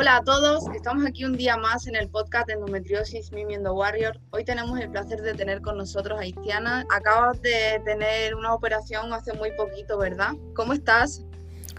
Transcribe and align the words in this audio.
Hola 0.00 0.16
a 0.16 0.24
todos, 0.24 0.64
estamos 0.74 1.04
aquí 1.04 1.26
un 1.26 1.36
día 1.36 1.58
más 1.58 1.86
en 1.86 1.94
el 1.94 2.08
podcast 2.08 2.46
de 2.46 2.54
Endometriosis 2.54 3.32
Mimi 3.32 3.56
and 3.56 3.64
the 3.64 3.70
Warrior. 3.70 4.18
Hoy 4.30 4.44
tenemos 4.44 4.80
el 4.80 4.90
placer 4.90 5.20
de 5.20 5.34
tener 5.34 5.60
con 5.60 5.76
nosotros 5.76 6.18
a 6.18 6.24
Istiana. 6.24 6.86
Acabas 6.90 7.42
de 7.42 7.82
tener 7.84 8.34
una 8.34 8.54
operación 8.54 9.12
hace 9.12 9.34
muy 9.34 9.50
poquito, 9.58 9.98
¿verdad? 9.98 10.30
¿Cómo 10.54 10.72
estás? 10.72 11.22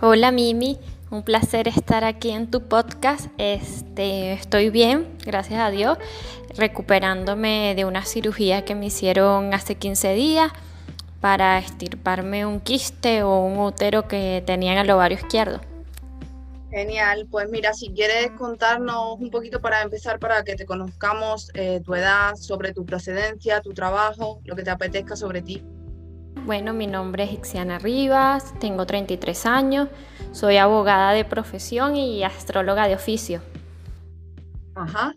Hola 0.02 0.30
Mimi, 0.30 0.78
un 1.10 1.24
placer 1.24 1.68
estar 1.68 2.04
aquí 2.04 2.30
en 2.30 2.52
tu 2.52 2.62
podcast. 2.62 3.26
Este, 3.40 4.34
estoy 4.34 4.70
bien, 4.70 5.18
gracias 5.26 5.60
a 5.60 5.72
Dios, 5.72 5.98
recuperándome 6.56 7.74
de 7.76 7.86
una 7.86 8.06
cirugía 8.06 8.66
que 8.66 8.76
me 8.76 8.86
hicieron 8.86 9.52
hace 9.56 9.74
15 9.74 10.14
días 10.14 10.52
para 11.22 11.58
estirparme 11.58 12.46
un 12.46 12.60
quiste 12.60 13.24
o 13.24 13.40
un 13.40 13.58
útero 13.58 14.08
que 14.08 14.44
tenía 14.46 14.74
en 14.74 14.78
el 14.78 14.92
ovario 14.92 15.18
izquierdo. 15.18 15.71
Genial, 16.72 17.28
pues 17.30 17.50
mira, 17.50 17.74
si 17.74 17.92
quieres 17.92 18.32
contarnos 18.38 19.20
un 19.20 19.30
poquito 19.30 19.60
para 19.60 19.82
empezar, 19.82 20.20
para 20.20 20.42
que 20.46 20.56
te 20.56 20.66
conozcamos 20.66 21.52
eh, 21.54 21.82
tu 21.84 21.96
edad, 21.96 22.36
sobre 22.36 22.74
tu 22.74 22.86
procedencia, 22.86 23.60
tu 23.60 23.74
trabajo, 23.74 24.40
lo 24.46 24.56
que 24.56 24.64
te 24.64 24.70
apetezca 24.70 25.18
sobre 25.18 25.42
ti. 25.42 25.62
Bueno, 26.46 26.74
mi 26.74 26.88
nombre 26.88 27.26
es 27.26 27.34
Ixiana 27.34 27.78
Rivas, 27.78 28.58
tengo 28.60 28.86
33 28.86 29.46
años, 29.46 29.90
soy 30.32 30.56
abogada 30.56 31.12
de 31.12 31.26
profesión 31.26 31.98
y 31.98 32.24
astróloga 32.24 32.88
de 32.88 32.96
oficio. 32.96 33.42
Ajá. 34.74 35.14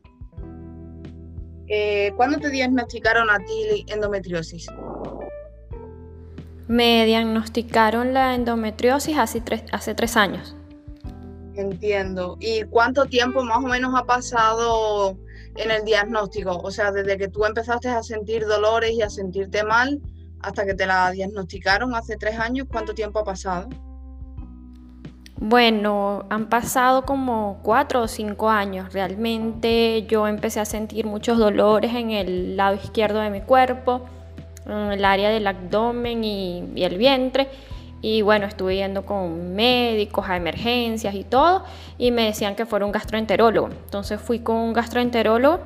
Eh, 1.68 2.12
¿Cuándo 2.16 2.38
te 2.40 2.50
diagnosticaron 2.50 3.30
a 3.30 3.38
ti 3.38 3.86
endometriosis? 3.86 4.66
Me 6.66 7.06
diagnosticaron 7.06 8.12
la 8.12 8.34
endometriosis 8.34 9.16
hace 9.18 9.40
hace 9.70 9.94
tres 9.94 10.16
años. 10.16 10.56
Entiendo. 11.56 12.36
¿Y 12.40 12.64
cuánto 12.64 13.06
tiempo 13.06 13.44
más 13.44 13.58
o 13.58 13.68
menos 13.68 13.94
ha 13.94 14.04
pasado 14.04 15.16
en 15.56 15.70
el 15.70 15.84
diagnóstico? 15.84 16.58
O 16.58 16.70
sea, 16.70 16.90
desde 16.90 17.16
que 17.16 17.28
tú 17.28 17.44
empezaste 17.44 17.88
a 17.88 18.02
sentir 18.02 18.44
dolores 18.46 18.92
y 18.92 19.02
a 19.02 19.10
sentirte 19.10 19.62
mal 19.62 20.00
hasta 20.40 20.66
que 20.66 20.74
te 20.74 20.86
la 20.86 21.10
diagnosticaron 21.10 21.94
hace 21.94 22.16
tres 22.16 22.38
años, 22.38 22.66
¿cuánto 22.70 22.92
tiempo 22.92 23.20
ha 23.20 23.24
pasado? 23.24 23.68
Bueno, 25.36 26.24
han 26.30 26.48
pasado 26.48 27.04
como 27.04 27.60
cuatro 27.62 28.02
o 28.02 28.08
cinco 28.08 28.50
años. 28.50 28.92
Realmente 28.92 30.06
yo 30.06 30.26
empecé 30.26 30.60
a 30.60 30.64
sentir 30.64 31.06
muchos 31.06 31.38
dolores 31.38 31.94
en 31.94 32.10
el 32.10 32.56
lado 32.56 32.74
izquierdo 32.76 33.20
de 33.20 33.30
mi 33.30 33.40
cuerpo, 33.40 34.06
en 34.66 34.92
el 34.92 35.04
área 35.04 35.30
del 35.30 35.46
abdomen 35.46 36.24
y, 36.24 36.64
y 36.74 36.84
el 36.84 36.98
vientre 36.98 37.48
y 38.04 38.20
bueno, 38.20 38.44
estuve 38.44 38.76
yendo 38.76 39.06
con 39.06 39.54
médicos 39.54 40.28
a 40.28 40.36
emergencias 40.36 41.14
y 41.14 41.24
todo, 41.24 41.64
y 41.96 42.10
me 42.10 42.26
decían 42.26 42.54
que 42.54 42.66
fuera 42.66 42.84
un 42.84 42.92
gastroenterólogo. 42.92 43.70
Entonces 43.70 44.20
fui 44.20 44.40
con 44.40 44.56
un 44.56 44.74
gastroenterólogo, 44.74 45.60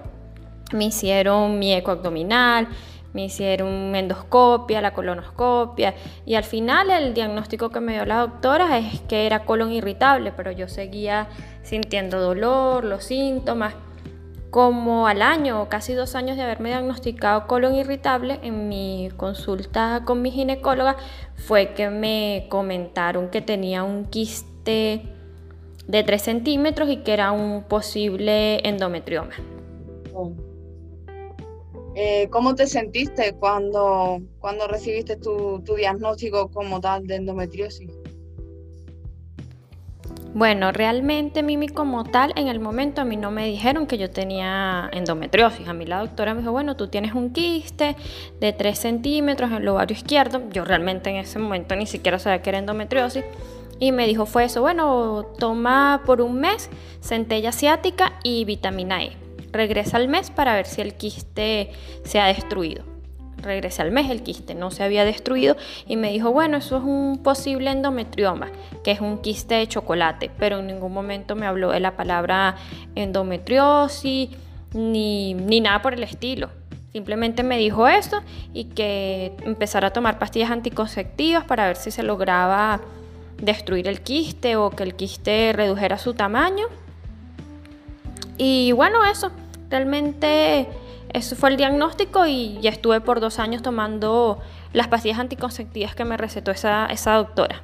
me 0.72 0.84
hicieron 0.84 1.58
mi 1.58 1.74
eco 1.74 1.90
abdominal, 1.90 2.68
me 3.12 3.24
hicieron 3.24 3.92
endoscopia, 3.96 4.80
la 4.80 4.92
colonoscopia, 4.92 5.96
y 6.26 6.36
al 6.36 6.44
final 6.44 6.90
el 6.90 7.12
diagnóstico 7.12 7.70
que 7.70 7.80
me 7.80 7.94
dio 7.94 8.04
la 8.04 8.18
doctora 8.18 8.78
es 8.78 9.00
que 9.08 9.26
era 9.26 9.40
colon 9.40 9.72
irritable, 9.72 10.30
pero 10.30 10.52
yo 10.52 10.68
seguía 10.68 11.26
sintiendo 11.64 12.20
dolor, 12.20 12.84
los 12.84 13.02
síntomas 13.02 13.74
como 14.50 15.06
al 15.06 15.22
año 15.22 15.62
o 15.62 15.68
casi 15.68 15.92
dos 15.92 16.14
años 16.14 16.36
de 16.36 16.42
haberme 16.42 16.70
diagnosticado 16.70 17.46
colon 17.46 17.74
irritable, 17.74 18.40
en 18.42 18.68
mi 18.68 19.10
consulta 19.16 20.02
con 20.04 20.22
mi 20.22 20.30
ginecóloga 20.30 20.96
fue 21.34 21.74
que 21.74 21.90
me 21.90 22.46
comentaron 22.48 23.28
que 23.28 23.42
tenía 23.42 23.82
un 23.82 24.06
quiste 24.06 25.02
de 25.86 26.02
3 26.02 26.22
centímetros 26.22 26.88
y 26.88 26.98
que 26.98 27.12
era 27.12 27.32
un 27.32 27.64
posible 27.64 28.66
endometrioma. 28.68 29.34
Eh, 31.94 32.28
¿Cómo 32.30 32.54
te 32.54 32.66
sentiste 32.66 33.34
cuando, 33.34 34.20
cuando 34.38 34.68
recibiste 34.68 35.16
tu, 35.16 35.60
tu 35.64 35.74
diagnóstico 35.74 36.48
como 36.50 36.80
tal 36.80 37.06
de 37.06 37.16
endometriosis? 37.16 37.97
Bueno, 40.34 40.72
realmente 40.72 41.42
Mimi 41.42 41.68
como 41.68 42.04
tal, 42.04 42.32
en 42.36 42.48
el 42.48 42.60
momento 42.60 43.00
a 43.00 43.04
mí 43.04 43.16
no 43.16 43.30
me 43.30 43.46
dijeron 43.46 43.86
que 43.86 43.96
yo 43.96 44.10
tenía 44.10 44.90
endometriosis. 44.92 45.66
A 45.66 45.72
mí 45.72 45.86
la 45.86 46.00
doctora 46.00 46.34
me 46.34 46.40
dijo, 46.40 46.52
bueno, 46.52 46.76
tú 46.76 46.88
tienes 46.88 47.14
un 47.14 47.32
quiste 47.32 47.96
de 48.38 48.52
3 48.52 48.78
centímetros 48.78 49.50
en 49.50 49.56
el 49.56 49.68
ovario 49.68 49.96
izquierdo. 49.96 50.42
Yo 50.52 50.64
realmente 50.64 51.10
en 51.10 51.16
ese 51.16 51.38
momento 51.38 51.74
ni 51.76 51.86
siquiera 51.86 52.18
sabía 52.18 52.42
que 52.42 52.50
era 52.50 52.58
endometriosis. 52.58 53.24
Y 53.80 53.92
me 53.92 54.06
dijo, 54.06 54.26
fue 54.26 54.44
eso, 54.44 54.60
bueno, 54.60 55.24
toma 55.38 56.02
por 56.04 56.20
un 56.20 56.40
mes 56.40 56.68
centella 57.00 57.48
asiática 57.48 58.14
y 58.22 58.44
vitamina 58.44 59.02
E. 59.02 59.16
Regresa 59.50 59.96
al 59.96 60.08
mes 60.08 60.30
para 60.30 60.54
ver 60.54 60.66
si 60.66 60.82
el 60.82 60.94
quiste 60.94 61.70
se 62.04 62.20
ha 62.20 62.26
destruido 62.26 62.84
regresé 63.42 63.82
al 63.82 63.90
mes, 63.90 64.10
el 64.10 64.22
quiste 64.22 64.54
no 64.54 64.70
se 64.70 64.82
había 64.82 65.04
destruido 65.04 65.56
y 65.86 65.96
me 65.96 66.12
dijo, 66.12 66.32
bueno, 66.32 66.56
eso 66.56 66.78
es 66.78 66.84
un 66.84 67.20
posible 67.22 67.70
endometrioma, 67.70 68.48
que 68.84 68.92
es 68.92 69.00
un 69.00 69.18
quiste 69.18 69.56
de 69.56 69.66
chocolate, 69.66 70.30
pero 70.38 70.58
en 70.58 70.66
ningún 70.66 70.92
momento 70.92 71.36
me 71.36 71.46
habló 71.46 71.70
de 71.70 71.80
la 71.80 71.96
palabra 71.96 72.56
endometriosis 72.94 74.30
ni, 74.74 75.34
ni 75.34 75.60
nada 75.60 75.82
por 75.82 75.94
el 75.94 76.02
estilo. 76.02 76.50
Simplemente 76.92 77.42
me 77.42 77.58
dijo 77.58 77.86
eso 77.86 78.22
y 78.54 78.64
que 78.64 79.32
empezara 79.44 79.88
a 79.88 79.92
tomar 79.92 80.18
pastillas 80.18 80.50
anticonceptivas 80.50 81.44
para 81.44 81.66
ver 81.66 81.76
si 81.76 81.90
se 81.90 82.02
lograba 82.02 82.80
destruir 83.40 83.88
el 83.88 84.00
quiste 84.00 84.56
o 84.56 84.70
que 84.70 84.82
el 84.82 84.94
quiste 84.94 85.52
redujera 85.52 85.98
su 85.98 86.14
tamaño. 86.14 86.66
Y 88.36 88.72
bueno, 88.72 89.04
eso, 89.04 89.30
realmente 89.68 90.66
eso 91.18 91.36
fue 91.36 91.50
el 91.50 91.56
diagnóstico 91.56 92.26
y 92.26 92.58
ya 92.60 92.70
estuve 92.70 93.00
por 93.00 93.20
dos 93.20 93.38
años 93.38 93.62
tomando 93.62 94.40
las 94.72 94.88
pastillas 94.88 95.18
anticonceptivas 95.18 95.94
que 95.94 96.04
me 96.04 96.16
recetó 96.16 96.50
esa, 96.50 96.86
esa 96.86 97.14
doctora. 97.14 97.62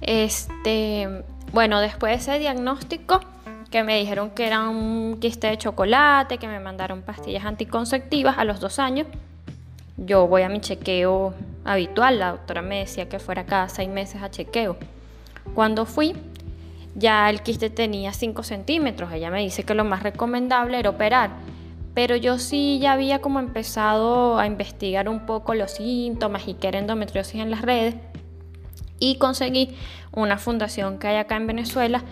Este, 0.00 1.24
bueno, 1.52 1.80
después 1.80 2.10
de 2.10 2.16
ese 2.16 2.38
diagnóstico, 2.38 3.20
que 3.70 3.82
me 3.82 3.98
dijeron 3.98 4.30
que 4.30 4.46
era 4.46 4.68
un 4.68 5.18
quiste 5.20 5.46
de 5.48 5.58
chocolate, 5.58 6.38
que 6.38 6.46
me 6.46 6.60
mandaron 6.60 7.02
pastillas 7.02 7.44
anticonceptivas 7.44 8.38
a 8.38 8.44
los 8.44 8.60
dos 8.60 8.78
años, 8.78 9.06
yo 9.96 10.26
voy 10.26 10.42
a 10.42 10.48
mi 10.48 10.60
chequeo 10.60 11.34
habitual. 11.64 12.18
La 12.18 12.32
doctora 12.32 12.62
me 12.62 12.80
decía 12.80 13.08
que 13.08 13.18
fuera 13.18 13.46
cada 13.46 13.68
seis 13.68 13.88
meses 13.88 14.22
a 14.22 14.30
chequeo. 14.30 14.76
Cuando 15.54 15.86
fui, 15.86 16.14
ya 16.94 17.28
el 17.30 17.42
quiste 17.42 17.70
tenía 17.70 18.12
5 18.12 18.42
centímetros. 18.42 19.12
Ella 19.12 19.30
me 19.30 19.40
dice 19.40 19.64
que 19.64 19.74
lo 19.74 19.84
más 19.84 20.02
recomendable 20.02 20.78
era 20.78 20.90
operar 20.90 21.30
pero 21.94 22.16
yo 22.16 22.38
sí 22.38 22.78
ya 22.80 22.92
había 22.92 23.20
como 23.20 23.38
empezado 23.38 24.38
a 24.38 24.46
investigar 24.46 25.08
un 25.08 25.26
poco 25.26 25.54
los 25.54 25.72
síntomas 25.72 26.48
y 26.48 26.54
qué 26.54 26.68
era 26.68 26.78
endometriosis 26.78 27.40
en 27.40 27.50
las 27.50 27.62
redes 27.62 27.94
y 28.98 29.16
conseguí 29.16 29.76
una 30.12 30.38
fundación 30.38 30.98
que 30.98 31.08
hay 31.08 31.16
acá 31.16 31.36
en 31.36 31.46
Venezuela 31.46 32.02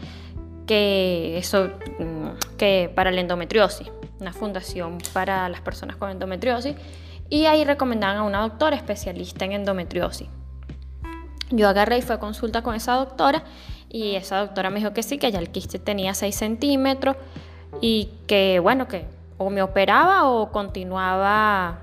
que 0.66 1.36
eso 1.38 1.70
mm, 1.98 2.56
que 2.56 2.90
para 2.94 3.10
la 3.10 3.20
endometriosis, 3.20 3.90
una 4.20 4.32
fundación 4.32 4.98
para 5.12 5.48
las 5.48 5.60
personas 5.60 5.96
con 5.96 6.10
endometriosis 6.10 6.76
y 7.28 7.46
ahí 7.46 7.64
recomendaban 7.64 8.18
a 8.18 8.22
una 8.22 8.42
doctora 8.42 8.76
especialista 8.76 9.44
en 9.44 9.52
endometriosis. 9.52 10.28
Yo 11.50 11.68
agarré 11.68 11.98
y 11.98 12.02
fue 12.02 12.14
a 12.14 12.18
consulta 12.18 12.62
con 12.62 12.74
esa 12.74 12.94
doctora 12.94 13.42
y 13.88 14.14
esa 14.14 14.38
doctora 14.38 14.70
me 14.70 14.78
dijo 14.78 14.92
que 14.92 15.02
sí, 15.02 15.18
que 15.18 15.30
ya 15.30 15.38
el 15.38 15.50
quiste 15.50 15.78
tenía 15.78 16.14
6 16.14 16.34
centímetros 16.34 17.16
y 17.80 18.10
que 18.26 18.58
bueno, 18.60 18.86
que 18.88 19.06
o 19.38 19.50
me 19.50 19.62
operaba 19.62 20.28
o 20.28 20.52
continuaba 20.52 21.78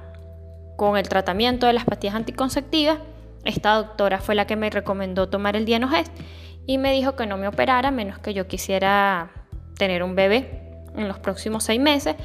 con 0.77 0.97
el 0.97 1.09
tratamiento 1.09 1.67
de 1.67 1.73
las 1.73 1.85
pastillas 1.85 2.15
anticonceptivas. 2.15 2.99
Esta 3.43 3.75
doctora 3.75 4.19
fue 4.19 4.35
la 4.35 4.47
que 4.47 4.55
me 4.55 4.69
recomendó 4.69 5.29
tomar 5.29 5.55
el 5.55 5.65
Dienogest 5.65 6.11
y 6.65 6.77
me 6.77 6.91
dijo 6.91 7.15
que 7.15 7.25
no 7.25 7.37
me 7.37 7.47
operara 7.47 7.91
menos 7.91 8.19
que 8.19 8.33
yo 8.33 8.47
quisiera 8.47 9.31
tener 9.77 10.03
un 10.03 10.15
bebé 10.15 10.83
en 10.95 11.07
los 11.07 11.19
próximos 11.19 11.63
seis 11.63 11.79
meses 11.79 12.15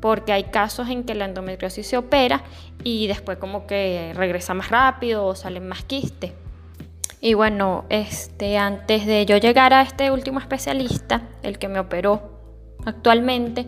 porque 0.00 0.32
hay 0.32 0.44
casos 0.44 0.88
en 0.88 1.04
que 1.04 1.14
la 1.14 1.24
endometriosis 1.24 1.86
se 1.86 1.96
opera 1.96 2.42
y 2.84 3.06
después 3.06 3.38
como 3.38 3.66
que 3.66 4.12
regresa 4.14 4.54
más 4.54 4.70
rápido 4.70 5.26
o 5.26 5.34
salen 5.34 5.66
más 5.66 5.84
quistes. 5.84 6.32
Y 7.20 7.34
bueno, 7.34 7.86
este, 7.88 8.58
antes 8.58 9.06
de 9.06 9.26
yo 9.26 9.38
llegar 9.38 9.72
a 9.72 9.82
este 9.82 10.10
último 10.10 10.38
especialista, 10.38 11.22
el 11.42 11.58
que 11.58 11.68
me 11.68 11.80
operó 11.80 12.38
actualmente, 12.84 13.66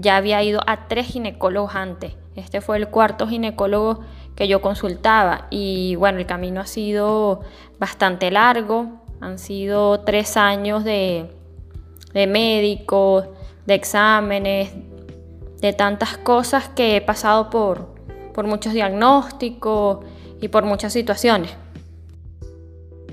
ya 0.00 0.16
había 0.16 0.42
ido 0.42 0.60
a 0.66 0.88
tres 0.88 1.08
ginecólogos 1.08 1.74
antes. 1.74 2.14
Este 2.36 2.60
fue 2.60 2.76
el 2.76 2.88
cuarto 2.88 3.26
ginecólogo 3.26 4.00
que 4.36 4.46
yo 4.46 4.60
consultaba 4.60 5.48
y 5.50 5.96
bueno, 5.96 6.18
el 6.18 6.26
camino 6.26 6.60
ha 6.60 6.66
sido 6.66 7.40
bastante 7.78 8.30
largo. 8.30 9.02
Han 9.20 9.38
sido 9.38 10.00
tres 10.00 10.36
años 10.36 10.84
de, 10.84 11.28
de 12.14 12.26
médicos, 12.28 13.26
de 13.66 13.74
exámenes, 13.74 14.70
de 15.60 15.72
tantas 15.72 16.16
cosas 16.18 16.68
que 16.68 16.96
he 16.96 17.00
pasado 17.00 17.50
por, 17.50 17.88
por 18.32 18.46
muchos 18.46 18.72
diagnósticos 18.72 20.04
y 20.40 20.46
por 20.46 20.64
muchas 20.64 20.92
situaciones. 20.92 21.50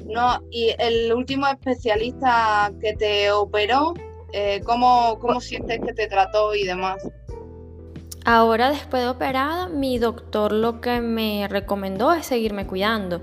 No, 0.05 0.39
y 0.51 0.75
el 0.77 1.11
último 1.11 1.47
especialista 1.47 2.71
que 2.79 2.93
te 2.93 3.31
operó, 3.31 3.95
eh, 4.37 4.61
¿cómo, 4.65 5.17
¿cómo 5.19 5.39
sientes 5.39 5.79
que 5.79 5.93
te 5.93 6.07
trató 6.07 6.53
y 6.53 6.65
demás? 6.65 6.97
Ahora 8.25 8.69
después 8.69 9.01
de 9.01 9.07
operada, 9.07 9.69
mi 9.69 9.97
doctor 9.97 10.51
lo 10.51 10.81
que 10.81 10.99
me 10.99 11.47
recomendó 11.47 12.11
es 12.11 12.25
seguirme 12.25 12.67
cuidando, 12.67 13.21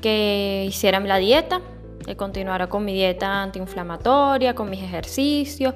que 0.00 0.64
hiciera 0.66 0.98
la 1.00 1.18
dieta, 1.18 1.60
que 2.06 2.16
continuara 2.16 2.68
con 2.68 2.86
mi 2.86 2.94
dieta 2.94 3.42
antiinflamatoria, 3.42 4.54
con 4.54 4.70
mis 4.70 4.82
ejercicios 4.82 5.74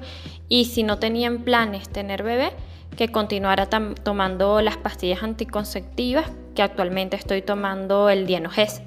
y 0.49 0.65
si 0.65 0.81
no 0.81 0.97
tenía 0.97 1.27
en 1.27 1.43
planes 1.43 1.87
tener 1.87 2.23
bebé, 2.23 2.51
que 2.97 3.11
continuara 3.11 3.67
tomando 3.67 4.61
las 4.61 4.77
pastillas 4.77 5.21
anticonceptivas 5.21 6.31
que 6.55 6.63
actualmente 6.63 7.17
estoy 7.17 7.43
tomando 7.43 8.09
el 8.09 8.25
Dienogés. 8.25 8.81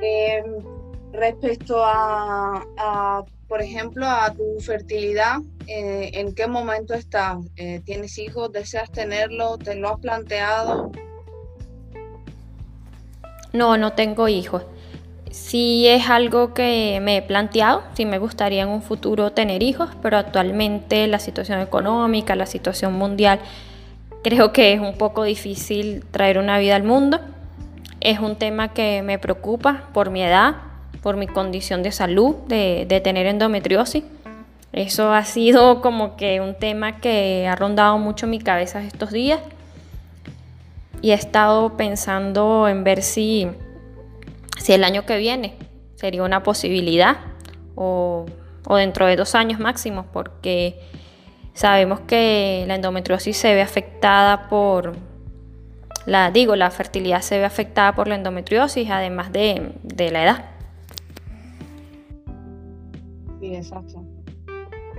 Em, 0.00 0.44
respecto 1.12 1.82
a, 1.84 3.24
por 3.50 3.60
ejemplo, 3.60 4.06
a 4.06 4.32
tu 4.32 4.60
fertilidad, 4.60 5.38
eh, 5.66 6.12
¿en 6.14 6.36
qué 6.36 6.46
momento 6.46 6.94
estás? 6.94 7.38
Eh, 7.56 7.80
¿Tienes 7.84 8.16
hijos? 8.16 8.52
¿Deseas 8.52 8.92
tenerlo? 8.92 9.58
¿Te 9.58 9.74
lo 9.74 9.88
has 9.88 9.98
planteado? 9.98 10.92
No, 13.52 13.76
no 13.76 13.92
tengo 13.94 14.28
hijos. 14.28 14.62
Sí 15.32 15.88
es 15.88 16.08
algo 16.08 16.54
que 16.54 17.00
me 17.02 17.16
he 17.16 17.22
planteado, 17.22 17.82
sí 17.94 18.06
me 18.06 18.18
gustaría 18.18 18.62
en 18.62 18.68
un 18.68 18.82
futuro 18.82 19.32
tener 19.32 19.64
hijos, 19.64 19.90
pero 20.00 20.16
actualmente 20.16 21.08
la 21.08 21.18
situación 21.18 21.58
económica, 21.58 22.36
la 22.36 22.46
situación 22.46 22.92
mundial, 22.92 23.40
creo 24.22 24.52
que 24.52 24.74
es 24.74 24.80
un 24.80 24.96
poco 24.96 25.24
difícil 25.24 26.04
traer 26.12 26.38
una 26.38 26.60
vida 26.60 26.76
al 26.76 26.84
mundo. 26.84 27.18
Es 28.00 28.20
un 28.20 28.36
tema 28.36 28.72
que 28.72 29.02
me 29.02 29.18
preocupa 29.18 29.88
por 29.92 30.10
mi 30.10 30.22
edad, 30.22 30.69
por 31.02 31.16
mi 31.16 31.26
condición 31.26 31.82
de 31.82 31.92
salud, 31.92 32.36
de, 32.46 33.00
tener 33.02 33.26
endometriosis. 33.26 34.04
Eso 34.72 35.12
ha 35.12 35.24
sido 35.24 35.80
como 35.82 36.16
que 36.16 36.40
un 36.40 36.54
tema 36.54 37.00
que 37.00 37.46
ha 37.48 37.56
rondado 37.56 37.98
mucho 37.98 38.26
mi 38.26 38.38
cabeza 38.38 38.82
estos 38.82 39.10
días 39.10 39.40
y 41.02 41.12
he 41.12 41.14
estado 41.14 41.76
pensando 41.76 42.68
en 42.68 42.84
ver 42.84 43.02
si 43.02 43.48
si 44.60 44.74
el 44.74 44.84
año 44.84 45.06
que 45.06 45.16
viene 45.16 45.54
sería 45.96 46.22
una 46.22 46.42
posibilidad 46.42 47.16
o, 47.74 48.26
dentro 48.76 49.06
de 49.06 49.16
dos 49.16 49.34
años 49.34 49.58
máximo, 49.58 50.06
porque 50.12 50.78
sabemos 51.54 52.00
que 52.00 52.64
la 52.68 52.76
endometriosis 52.76 53.36
se 53.36 53.54
ve 53.54 53.62
afectada 53.62 54.48
por, 54.48 54.96
la, 56.06 56.30
digo, 56.30 56.56
la 56.56 56.70
fertilidad 56.70 57.22
se 57.22 57.38
ve 57.38 57.44
afectada 57.44 57.94
por 57.94 58.06
la 58.06 58.14
endometriosis, 58.14 58.88
además 58.90 59.32
de, 59.32 59.72
la 60.12 60.22
edad. 60.22 60.44
Sí, 63.50 63.56
exacto. 63.56 64.04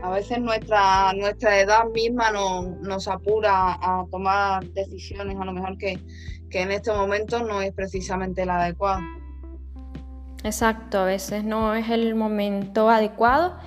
A 0.04 0.10
veces 0.12 0.40
nuestra, 0.40 1.14
nuestra 1.14 1.62
edad 1.62 1.86
misma 1.94 2.32
nos 2.32 3.08
apura 3.08 3.78
a 3.82 4.06
tomar 4.12 4.66
decisiones, 4.66 5.38
a 5.40 5.46
lo 5.46 5.54
mejor 5.54 5.78
que, 5.78 6.00
que 6.50 6.62
en 6.62 6.72
este 6.72 6.92
momento 6.92 7.44
no 7.44 7.62
es 7.62 7.72
precisamente 7.72 8.46
la 8.46 8.64
adecuada. 8.64 9.00
Exacto, 10.44 11.00
a 11.00 11.06
veces 11.06 11.46
no 11.46 11.76
es 11.76 11.90
el 11.90 12.14
momento 12.16 12.90
adecuado, 12.90 13.58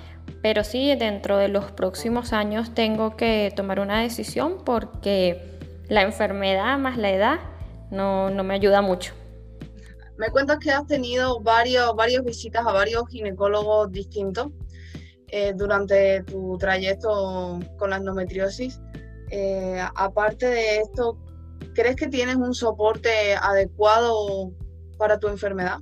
pero 0.42 0.64
sí 0.64 0.94
dentro 0.96 1.38
de 1.38 1.48
los 1.48 1.72
próximos 1.72 2.34
años 2.34 2.75
tengo 2.75 3.16
que 3.16 3.54
tomar 3.56 3.81
una 3.81 4.02
decisión 4.02 4.58
porque 4.66 5.58
la 5.88 6.02
enfermedad 6.02 6.76
más 6.78 6.98
la 6.98 7.10
edad 7.10 7.38
no, 7.90 8.31
me 8.31 8.54
ayuda 8.54 8.82
mucho. 8.82 9.14
Me 10.19 10.28
cuentas 10.28 10.58
que 10.58 10.70
has 10.70 10.86
tenido 10.86 11.40
varios, 11.40 11.96
varias 11.96 12.22
visitas 12.22 12.66
a 12.66 12.72
varios 12.72 13.08
ginecólogos 13.08 13.90
distintos 13.90 14.48
eh, 15.36 15.52
durante 15.52 16.22
tu 16.22 16.56
trayecto 16.58 17.58
con 17.76 17.90
la 17.90 17.96
endometriosis. 17.96 18.81
Eh, 19.32 19.82
aparte 19.96 20.46
de 20.46 20.78
esto, 20.78 21.19
¿crees 21.75 21.96
que 21.96 22.06
tienes 22.06 22.36
un 22.36 22.54
soporte 22.54 23.34
adecuado 23.34 24.52
para 24.96 25.19
tu 25.19 25.26
enfermedad? 25.26 25.78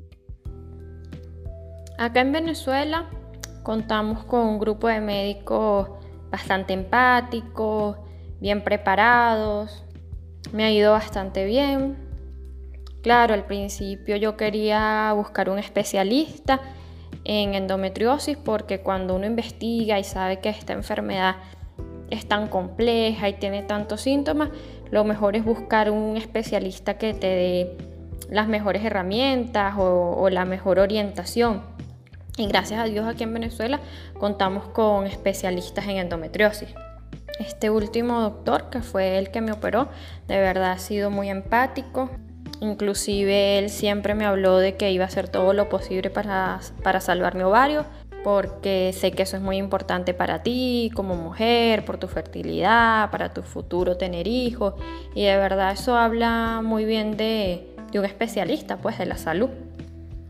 Acá 1.98 2.22
en 2.22 2.32
Venezuela 2.32 3.10
contamos 3.62 4.24
con 4.24 4.40
un 4.40 4.58
grupo 4.58 4.88
de 4.88 5.02
médicos 5.02 5.90
bastante 6.30 6.72
empáticos, 6.72 7.98
bien 8.40 8.64
preparados. 8.64 9.84
Me 10.50 10.64
ha 10.64 10.70
ido 10.70 10.92
bastante 10.92 11.44
bien. 11.44 11.98
Claro, 13.02 13.34
al 13.34 13.44
principio 13.44 14.16
yo 14.16 14.34
quería 14.38 15.12
buscar 15.14 15.50
un 15.50 15.58
especialista 15.58 16.62
en 17.24 17.54
endometriosis 17.54 18.36
porque 18.36 18.80
cuando 18.80 19.14
uno 19.14 19.26
investiga 19.26 19.98
y 19.98 20.04
sabe 20.04 20.40
que 20.40 20.48
esta 20.48 20.72
enfermedad 20.72 21.36
es 22.10 22.26
tan 22.26 22.48
compleja 22.48 23.28
y 23.28 23.34
tiene 23.34 23.62
tantos 23.62 24.02
síntomas, 24.02 24.50
lo 24.90 25.04
mejor 25.04 25.36
es 25.36 25.44
buscar 25.44 25.90
un 25.90 26.16
especialista 26.16 26.98
que 26.98 27.14
te 27.14 27.26
dé 27.26 27.76
las 28.30 28.48
mejores 28.48 28.84
herramientas 28.84 29.74
o, 29.78 30.28
la 30.30 30.44
mejor 30.44 30.78
orientación. 30.78 31.62
Y 32.36 32.46
gracias 32.46 32.80
a 32.80 32.84
Dios 32.84 33.06
aquí 33.06 33.24
en 33.24 33.32
Venezuela 33.34 33.80
contamos 34.18 34.68
con 34.68 35.06
especialistas 35.06 35.86
en 35.86 35.98
endometriosis. 35.98 36.68
Este 37.38 37.70
último 37.70 38.20
doctor, 38.20 38.70
que 38.70 38.80
fue 38.80 39.18
el 39.18 39.30
que 39.30 39.40
me 39.40 39.52
operó, 39.52 39.88
de 40.28 40.38
verdad 40.38 40.72
ha 40.72 40.78
sido 40.78 41.10
muy 41.10 41.30
empático. 41.30 42.10
Inclusive 42.62 43.58
él 43.58 43.70
siempre 43.70 44.14
me 44.14 44.24
habló 44.24 44.58
de 44.58 44.76
que 44.76 44.92
iba 44.92 45.02
a 45.02 45.08
hacer 45.08 45.28
todo 45.28 45.52
lo 45.52 45.68
posible 45.68 46.10
para, 46.10 46.60
para 46.84 47.00
salvar 47.00 47.34
mi 47.34 47.42
ovario, 47.42 47.84
porque 48.22 48.92
sé 48.96 49.10
que 49.10 49.24
eso 49.24 49.36
es 49.36 49.42
muy 49.42 49.56
importante 49.56 50.14
para 50.14 50.44
ti 50.44 50.88
como 50.94 51.16
mujer, 51.16 51.84
por 51.84 51.98
tu 51.98 52.06
fertilidad, 52.06 53.10
para 53.10 53.34
tu 53.34 53.42
futuro 53.42 53.96
tener 53.96 54.28
hijos. 54.28 54.74
Y 55.12 55.24
de 55.24 55.36
verdad 55.38 55.72
eso 55.72 55.96
habla 55.96 56.60
muy 56.62 56.84
bien 56.84 57.16
de, 57.16 57.66
de 57.90 57.98
un 57.98 58.04
especialista, 58.04 58.76
pues, 58.76 58.96
de 58.96 59.06
la 59.06 59.16
salud. 59.16 59.50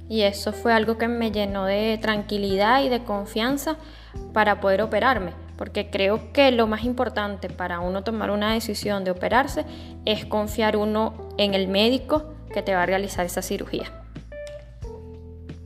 Y 0.09 0.23
eso 0.23 0.55
fue 0.55 0.73
algo 0.73 0.97
que 0.97 1.09
me 1.09 1.33
llenó 1.33 1.67
de 1.67 1.99
tranquilidad 2.01 2.83
y 2.83 2.89
de 2.89 3.05
confianza 3.05 3.77
para 4.33 4.59
poder 4.59 4.81
operarme, 4.81 5.33
porque 5.59 5.91
creo 5.91 6.33
que 6.33 6.51
lo 6.51 6.67
más 6.67 6.85
importante 6.85 7.51
para 7.51 7.81
uno 7.81 8.03
tomar 8.05 8.31
una 8.31 8.55
decisión 8.55 9.05
de 9.05 9.11
operarse 9.11 9.67
es 10.07 10.25
confiar 10.25 10.79
uno 10.79 11.22
en 11.39 11.55
el 11.55 11.69
médico 11.69 12.35
que 12.53 12.63
te 12.63 12.75
va 12.75 12.83
a 12.83 12.87
realizar 12.87 13.25
esa 13.27 13.43
cirugía. 13.43 13.91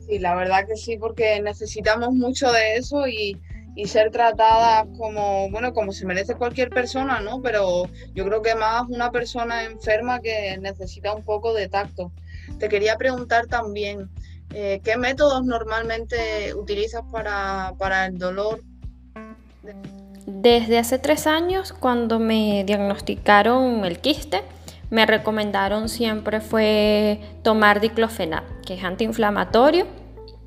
Sí, 0.07 0.19
la 0.19 0.35
verdad 0.35 0.65
que 0.67 0.77
sí, 0.77 0.97
porque 0.97 1.41
necesitamos 1.41 2.13
mucho 2.13 2.51
de 2.51 2.75
eso 2.75 3.07
y, 3.07 3.37
ser 3.85 4.09
tratada 4.09 4.87
como, 4.97 5.51
bueno, 5.51 5.71
como 5.71 5.91
se 5.91 6.03
merece 6.07 6.33
cualquier 6.33 6.69
persona, 6.69 7.19
¿no? 7.19 7.43
Pero 7.43 7.87
yo 8.15 8.25
creo 8.25 8.41
que 8.41 8.55
más 8.55 8.89
una 8.89 9.11
persona 9.11 9.65
enferma 9.65 10.19
que 10.19 10.57
necesita 10.59 11.13
un 11.13 11.23
poco 11.23 11.53
de 11.53 11.69
tacto. 11.69 12.11
Te 12.57 12.69
quería 12.69 12.97
preguntar 12.97 13.45
también, 13.45 14.09
eh, 14.53 14.79
¿Qué 14.83 14.97
métodos 14.97 15.43
normalmente 15.45 16.53
utilizas 16.53 17.03
para, 17.11 18.05
el 18.05 18.17
dolor? 18.17 18.63
Desde 20.25 20.77
hace 20.77 20.99
tres 20.99 21.27
años, 21.27 21.73
cuando 21.73 22.19
me 22.19 22.63
diagnosticaron 22.65 23.83
el 23.85 23.99
quiste, 23.99 24.41
me 24.89 25.05
recomendaron 25.05 25.89
siempre 25.89 26.39
fue 26.39 27.19
tomar 27.43 27.81
diclofenac, 27.81 28.61
que 28.65 28.75
es 28.75 28.83
antiinflamatorio 28.83 29.85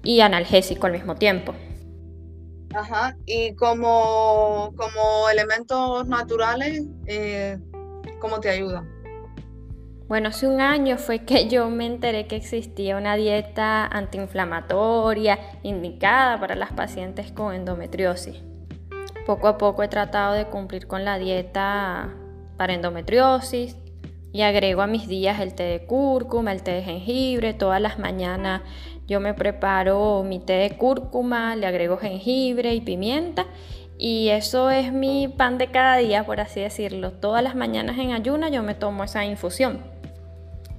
y 0.03 0.21
analgésico 0.21 0.87
al 0.87 0.93
mismo 0.93 1.15
tiempo. 1.15 1.55
Ajá, 2.75 3.17
y 3.27 3.55
como, 3.55 4.73
como 4.77 5.29
elementos 5.31 6.07
naturales, 6.07 6.85
eh, 7.07 7.59
¿cómo 8.21 8.41
te 8.41 8.49
ayuda? 8.49 8.85
Bueno, 10.09 10.29
hace 10.29 10.47
un 10.47 10.61
año 10.61 10.97
fue 10.97 11.25
que 11.25 11.49
yo 11.51 11.69
me 11.69 11.87
enteré 11.87 12.27
que 12.27 12.37
existía 12.37 12.97
una 12.97 13.17
dieta 13.17 13.87
antiinflamatoria 13.87 15.39
indicada 15.63 16.41
para 16.41 16.55
las 16.55 16.73
pacientes 16.73 17.33
con 17.33 17.55
endometriosis. 17.55 18.37
Poco 19.27 19.49
a 19.49 19.59
poco 19.59 19.83
he 19.83 19.89
tratado 19.89 20.35
de 20.35 20.47
cumplir 20.47 20.87
con 20.87 21.05
la 21.05 21.19
dieta 21.19 22.15
para 22.57 22.73
endometriosis 22.73 23.77
y 24.33 24.43
agrego 24.43 24.83
a 24.83 24.87
mis 24.87 25.09
días 25.09 25.41
el 25.41 25.55
té 25.55 25.65
de 25.65 25.87
cúrcuma, 25.87 26.53
el 26.53 26.63
té 26.63 26.73
de 26.73 26.83
jengibre. 26.83 27.55
Todas 27.55 27.81
las 27.81 27.99
mañanas 27.99 28.63
yo 29.07 29.21
me 29.21 29.35
preparo 29.35 30.23
mi 30.25 30.39
té 30.39 30.55
de 30.55 30.77
cúrcuma, 30.77 31.57
le 31.57 31.67
agrego 31.67 31.97
jengibre 31.97 32.75
y 32.75 32.81
pimienta 32.81 33.47
y 33.99 34.29
eso 34.29 34.71
es 34.71 34.93
mi 34.93 35.29
pan 35.29 35.59
de 35.59 35.67
cada 35.67 35.97
día, 35.97 36.25
por 36.25 36.41
así 36.41 36.61
decirlo. 36.61 37.13
Todas 37.13 37.43
las 37.43 37.55
mañanas 37.55 37.99
en 37.99 38.13
ayuna 38.13 38.49
yo 38.49 38.63
me 38.63 38.75
tomo 38.75 39.05
esa 39.05 39.25
infusión 39.25 39.81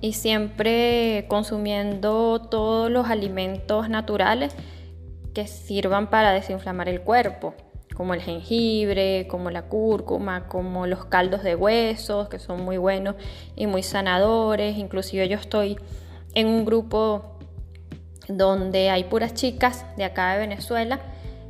y 0.01 0.13
siempre 0.13 1.25
consumiendo 1.27 2.41
todos 2.41 2.89
los 2.89 3.07
alimentos 3.07 3.89
naturales 3.89 4.55
que 5.35 5.45
sirvan 5.47 6.09
para 6.09 6.31
desinflamar 6.31 6.89
el 6.89 7.01
cuerpo, 7.01 7.53
como 8.01 8.15
el 8.15 8.21
jengibre, 8.23 9.27
como 9.27 9.51
la 9.51 9.67
cúrcuma, 9.67 10.47
como 10.47 10.87
los 10.87 11.05
caldos 11.05 11.43
de 11.43 11.53
huesos, 11.53 12.29
que 12.29 12.39
son 12.39 12.65
muy 12.65 12.77
buenos 12.77 13.13
y 13.55 13.67
muy 13.67 13.83
sanadores. 13.83 14.75
Inclusive 14.75 15.29
yo 15.29 15.37
estoy 15.37 15.77
en 16.33 16.47
un 16.47 16.65
grupo 16.65 17.37
donde 18.27 18.89
hay 18.89 19.03
puras 19.03 19.35
chicas 19.35 19.85
de 19.97 20.03
acá 20.03 20.33
de 20.33 20.39
Venezuela 20.39 20.99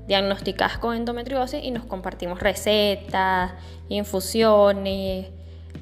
diagnosticadas 0.08 0.78
con 0.78 0.98
endometriosis 0.98 1.64
y 1.64 1.72
nos 1.72 1.86
compartimos 1.86 2.42
recetas, 2.42 3.54
infusiones. 3.88 5.28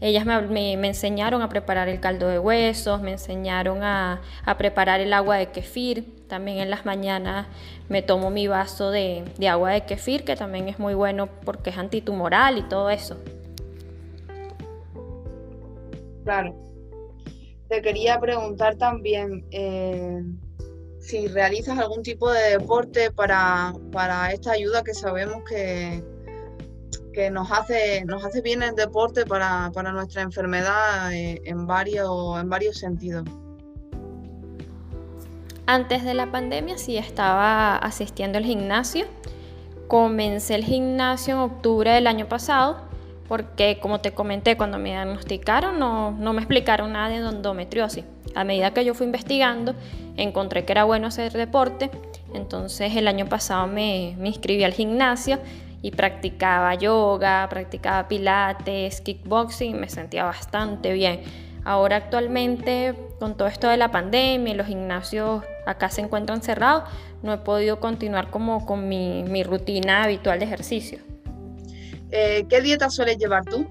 Ellas 0.01 0.25
me, 0.25 0.73
enseñaron 0.73 1.41
a 1.41 1.49
preparar 1.49 1.89
el 1.89 1.99
caldo 1.99 2.27
de 2.27 2.39
huesos, 2.39 3.01
me 3.01 3.11
enseñaron 3.11 3.83
a, 3.83 4.21
preparar 4.57 4.99
el 4.99 5.13
agua 5.13 5.37
de 5.37 5.47
kefir. 5.47 6.27
También 6.27 6.59
en 6.59 6.69
las 6.69 6.85
mañanas 6.85 7.47
me 7.89 8.01
tomo 8.01 8.29
mi 8.29 8.47
vaso 8.47 8.91
de, 8.91 9.25
de 9.37 9.47
agua 9.47 9.71
de 9.71 9.81
kefir, 9.81 10.23
que 10.23 10.35
también 10.35 10.69
es 10.69 10.79
muy 10.79 10.93
bueno 10.93 11.27
porque 11.43 11.71
es 11.71 11.77
antitumoral 11.77 12.57
y 12.57 12.61
todo 12.63 12.89
eso. 12.89 13.17
Claro. 16.23 16.55
Te 17.69 17.81
quería 17.81 18.19
preguntar 18.19 18.75
también, 18.77 19.45
eh, 19.51 20.23
si 20.99 21.27
realizas 21.27 21.77
algún 21.77 22.03
tipo 22.03 22.31
de 22.31 22.57
deporte 22.57 23.11
para, 23.11 23.73
esta 24.31 24.51
ayuda 24.51 24.83
que 24.83 24.93
sabemos 24.93 25.43
que, 25.47 26.03
que 27.19 27.29
nos, 27.29 27.51
hace, 27.51 28.05
nos 28.05 28.23
hace 28.23 28.41
bien 28.41 28.63
el 28.63 28.75
deporte 28.75 29.25
para, 29.25 29.69
nuestra 29.91 30.21
enfermedad 30.21 31.11
eh, 31.11 31.41
en, 31.43 31.67
varios, 31.67 32.39
en 32.39 32.49
varios 32.49 32.77
sentidos. 32.77 33.25
Antes 35.65 36.05
de 36.05 36.13
la 36.13 36.31
pandemia 36.31 36.77
sí 36.77 36.95
estaba 36.97 37.75
asistiendo 37.75 38.37
al 38.37 38.45
gimnasio. 38.45 39.05
Comencé 39.89 40.55
el 40.55 40.63
gimnasio 40.63 41.33
en 41.33 41.39
octubre 41.41 41.91
del 41.91 42.07
año 42.07 42.29
pasado 42.29 42.87
porque 43.27 43.79
como 43.81 43.99
te 43.99 44.13
comenté, 44.13 44.55
cuando 44.55 44.79
me 44.79 44.91
diagnosticaron 44.91 45.77
no, 45.77 46.11
no 46.11 46.31
me 46.31 46.39
explicaron 46.39 46.93
nada 46.93 47.09
de 47.09 47.17
endometriosis. 47.17 48.05
A 48.33 48.45
medida 48.45 48.71
que 48.71 48.85
yo 48.85 48.93
fui 48.93 49.05
investigando, 49.05 49.75
encontré 50.15 50.63
que 50.63 50.71
era 50.71 50.85
bueno 50.85 51.07
hacer 51.07 51.33
deporte, 51.33 51.91
entonces 52.33 52.95
el 52.95 53.09
año 53.09 53.25
pasado 53.25 53.67
me, 53.67 54.15
me 54.17 54.29
inscribí 54.29 54.63
al 54.63 54.73
gimnasio 54.73 55.37
y 55.81 55.91
practicaba 55.91 56.75
yoga, 56.75 57.47
practicaba 57.49 58.07
pilates, 58.07 59.01
kickboxing, 59.01 59.79
me 59.79 59.89
sentía 59.89 60.25
bastante 60.25 60.93
bien. 60.93 61.21
Ahora 61.63 61.97
actualmente, 61.97 62.95
con 63.19 63.35
todo 63.37 63.47
esto 63.47 63.67
de 63.67 63.77
la 63.77 63.91
pandemia 63.91 64.53
y 64.53 64.57
los 64.57 64.67
gimnasios 64.67 65.43
acá 65.65 65.89
se 65.89 66.01
encuentran 66.01 66.41
cerrados, 66.41 66.83
no 67.21 67.33
he 67.33 67.37
podido 67.37 67.79
continuar 67.79 68.29
como 68.29 68.65
con 68.65 68.87
mi, 68.87 69.23
mi 69.23 69.43
rutina 69.43 70.03
habitual 70.03 70.39
de 70.39 70.45
ejercicio. 70.45 70.99
Eh, 72.11 72.45
¿Qué 72.49 72.61
dieta 72.61 72.89
sueles 72.89 73.17
llevar 73.17 73.45
tú? 73.45 73.67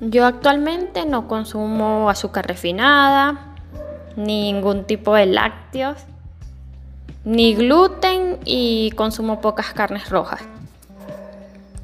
Yo 0.00 0.26
actualmente 0.26 1.06
no 1.06 1.28
consumo 1.28 2.08
azúcar 2.08 2.46
refinada, 2.46 3.54
ningún 4.16 4.84
tipo 4.84 5.14
de 5.14 5.26
lácteos, 5.26 6.04
ni 7.24 7.54
gluten 7.54 8.38
y 8.44 8.90
consumo 8.92 9.40
pocas 9.40 9.72
carnes 9.72 10.08
rojas. 10.10 10.40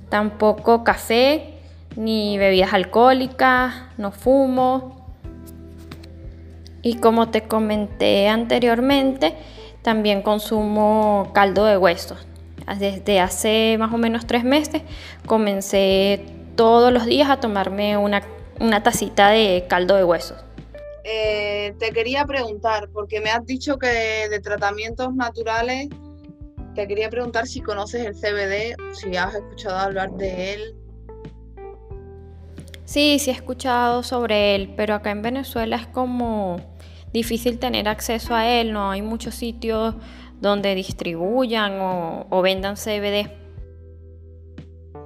Tampoco 0.09 0.85
café, 0.85 1.55
ni 1.97 2.39
bebidas 2.39 2.73
alcohólicas, 2.73 3.75
no 3.99 4.13
fumo. 4.13 5.07
Y 6.83 6.97
como 6.97 7.29
te 7.29 7.43
comenté 7.45 8.29
anteriormente, 8.29 9.35
también 9.83 10.23
consumo 10.23 11.31
caldo 11.35 11.65
de 11.65 11.77
huesos. 11.77 12.27
Desde 12.79 13.21
hace 13.21 13.77
más 13.79 13.93
o 13.93 13.99
menos 13.99 14.27
tres 14.27 14.45
meses 14.45 14.83
comencé 15.27 16.25
todos 16.57 16.93
los 16.93 17.05
días 17.05 17.29
a 17.29 17.39
tomarme 17.39 17.97
una, 17.99 18.23
tacita 18.83 19.29
de 19.29 19.67
caldo 19.69 19.97
de 19.97 20.05
huesos. 20.05 20.39
Eh, 21.05 21.75
te 21.79 21.93
quería 21.93 22.25
preguntar, 22.25 22.89
porque 22.93 23.21
me 23.21 23.31
has 23.31 23.45
dicho 23.45 23.79
que 23.79 23.87
de 23.87 24.41
tratamientos 24.41 25.15
naturales, 25.15 25.89
te 26.75 26.89
quería 26.89 27.11
preguntar 27.11 27.47
si 27.47 27.61
conoces 27.61 28.07
el 28.07 28.15
CBD, 28.15 28.75
si 28.95 29.17
has 29.17 29.35
escuchado 29.35 29.77
hablar 29.77 30.11
de 30.13 30.55
él. 30.55 30.75
Sí, 32.87 33.19
sí 33.19 33.31
he 33.31 33.35
escuchado 33.35 34.03
sobre 34.03 34.55
él, 34.55 34.73
pero 34.77 34.95
acá 34.95 35.11
en 35.11 35.23
Venezuela 35.23 35.77
es 35.77 35.87
como 35.87 36.57
difícil 37.13 37.59
tener 37.59 37.89
acceso 37.89 38.35
a 38.35 38.49
él, 38.49 38.73
no 38.73 38.91
hay 38.91 39.03
muchos 39.03 39.35
sitios 39.37 39.95
donde 40.41 40.75
distribuyan 40.75 41.79
o, 41.81 42.43
vendan 42.43 42.77
CBD. 42.77 43.31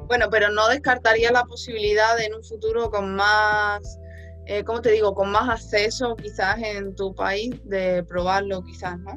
Bueno, 0.07 0.29
pero 0.31 0.49
no 0.51 0.69
descartaría 0.69 1.31
la 1.31 1.45
posibilidad 1.45 2.17
de 2.17 2.27
en 2.27 2.35
un 2.35 2.43
futuro 2.43 2.91
con 2.91 3.15
más, 3.15 3.99
eh, 4.49 4.65
¿cómo 4.65 4.81
te 4.81 4.91
digo?, 4.91 5.15
con 5.15 5.31
más 5.31 5.49
acceso 5.49 6.17
quizás 6.17 6.59
en 6.59 6.97
tu 6.97 7.15
país 7.15 7.55
de 7.65 8.03
probarlo 8.03 8.65
quizás, 8.65 8.99
¿no? 8.99 9.13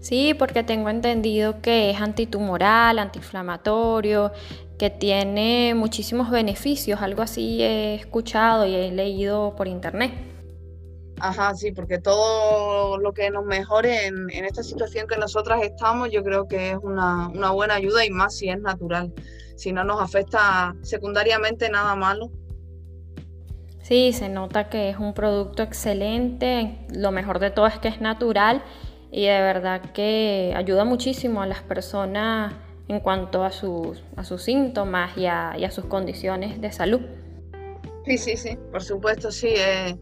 Sí, 0.00 0.34
porque 0.34 0.62
tengo 0.62 0.88
entendido 0.88 1.60
que 1.60 1.90
es 1.90 2.00
antitumoral, 2.00 2.98
antiinflamatorio, 2.98 4.32
que 4.78 4.88
tiene 4.88 5.74
muchísimos 5.74 6.30
beneficios, 6.30 7.02
algo 7.02 7.20
así 7.20 7.62
he 7.62 7.96
escuchado 7.96 8.64
y 8.64 8.74
he 8.74 8.90
leído 8.90 9.54
por 9.54 9.68
internet. 9.68 10.10
Ajá, 11.20 11.54
sí, 11.54 11.70
porque 11.72 11.98
todo 11.98 12.96
lo 12.96 13.12
que 13.12 13.30
nos 13.30 13.44
mejore 13.44 14.06
en, 14.06 14.30
esta 14.30 14.62
situación 14.62 15.06
que 15.06 15.18
nosotras 15.18 15.60
estamos, 15.62 16.10
yo 16.10 16.24
creo 16.24 16.48
que 16.48 16.70
es 16.70 16.78
una, 16.82 17.28
buena 17.52 17.74
ayuda 17.74 18.06
y 18.06 18.10
más 18.10 18.38
si 18.38 18.48
es 18.48 18.58
natural. 18.58 19.12
Si 19.54 19.70
no 19.70 19.84
nos 19.84 20.00
afecta 20.00 20.74
secundariamente 20.80 21.68
nada 21.68 21.94
malo. 21.94 22.30
Sí, 23.90 24.12
se 24.12 24.28
nota 24.28 24.68
que 24.68 24.88
es 24.88 24.98
un 24.98 25.14
producto 25.14 25.64
excelente. 25.64 26.78
Lo 26.94 27.10
mejor 27.10 27.40
de 27.40 27.50
todo 27.50 27.66
es 27.66 27.76
que 27.80 27.88
es 27.88 28.00
natural 28.00 28.62
y 29.10 29.26
de 29.26 29.40
verdad 29.40 29.80
que 29.92 30.54
ayuda 30.56 30.84
muchísimo 30.84 31.42
a 31.42 31.46
las 31.48 31.60
personas 31.62 32.54
en 32.86 33.00
cuanto 33.00 33.42
a 33.42 33.50
sus, 33.50 34.00
síntomas 34.36 35.18
y 35.18 35.26
a, 35.26 35.54
y 35.58 35.64
a 35.64 35.72
sus 35.72 35.86
condiciones 35.86 36.60
de 36.60 36.70
salud. 36.70 37.00
Sí, 38.04 38.16
sí, 38.16 38.36
sí, 38.36 38.56
por 38.70 38.80
supuesto, 38.80 39.32
sí. 39.32 39.48
Eh, 39.48 39.98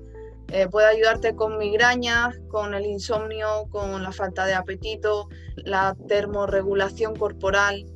eh, 0.52 0.68
puede 0.68 0.88
ayudarte 0.88 1.34
con 1.34 1.56
migrañas, 1.56 2.38
con 2.48 2.74
el 2.74 2.84
insomnio, 2.84 3.68
con 3.70 4.02
la 4.02 4.12
falta 4.12 4.44
de 4.44 4.52
apetito, 4.52 5.30
la 5.56 5.96
termorregulación 6.08 7.16
corporal, 7.16 7.86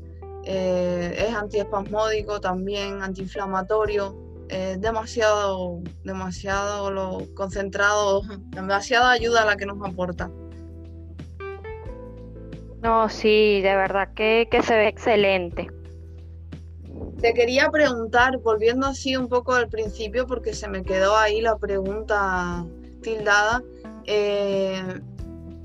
eh, 0.45 1.27
es 1.29 1.35
antiespasmódico 1.35 2.41
también, 2.41 3.03
antiinflamatorio, 3.03 4.22
es 4.53 4.81
demasiado, 4.81 5.81
demasiado 6.05 6.91
lo 6.91 7.27
concentrado, 7.35 8.23
demasiada 8.51 9.11
ayuda 9.11 9.47
la 9.47 9.57
que 9.57 9.65
nos 9.65 9.79
aporta. 9.83 10.31
No, 12.83 13.09
sí, 13.09 13.63
de 13.63 13.77
verdad 13.77 14.13
que, 14.15 14.49
que 14.51 14.63
se 14.63 14.75
ve 14.75 14.89
excelente. 14.89 15.69
Te 17.21 17.33
quería 17.33 17.71
preguntar, 17.71 18.39
volviendo 18.39 18.87
así 18.87 19.17
un 19.17 19.29
poco 19.29 19.55
al 19.55 19.69
principio, 19.69 20.27
porque 20.27 20.53
se 20.53 20.69
me 20.69 20.83
quedó 20.83 21.17
ahí 21.17 21.41
la 21.41 21.57
pregunta 21.57 22.67
tildada, 23.01 23.63
eh, 24.07 25.01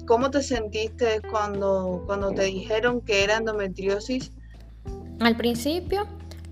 ¿cómo 0.05 0.31
te 0.31 0.41
sentiste 0.41 1.19
cuando, 1.29 2.03
cuando 2.05 2.31
te 2.31 2.43
dijeron 2.43 3.01
que 3.01 3.23
era 3.23 3.37
endometriosis? 3.37 4.31
Al 5.19 5.35
principio, 5.35 6.07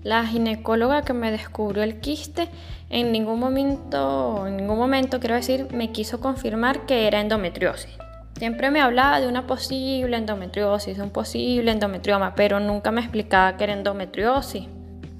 la 0.06 0.24
ginecóloga 0.24 1.02
que 1.02 1.12
me 1.12 1.32
descubrió 1.32 1.82
el 1.82 1.98
quiste 1.98 2.48
en 2.90 3.10
ningún 3.10 3.40
momento, 3.40 4.46
en 4.46 4.56
ningún 4.56 4.78
momento 4.78 5.18
quiero 5.18 5.34
decir, 5.34 5.66
me 5.72 5.90
quiso 5.90 6.20
confirmar 6.20 6.86
que 6.86 7.08
era 7.08 7.20
endometriosis. 7.20 7.90
Siempre 8.38 8.70
me 8.70 8.80
hablaba 8.80 9.20
de 9.20 9.26
una 9.26 9.48
posible 9.48 10.16
endometriosis, 10.16 11.00
un 11.00 11.10
posible 11.10 11.72
endometrioma, 11.72 12.36
pero 12.36 12.60
nunca 12.60 12.92
me 12.92 13.00
explicaba 13.00 13.56
que 13.56 13.64
era 13.64 13.72
endometriosis 13.72 14.68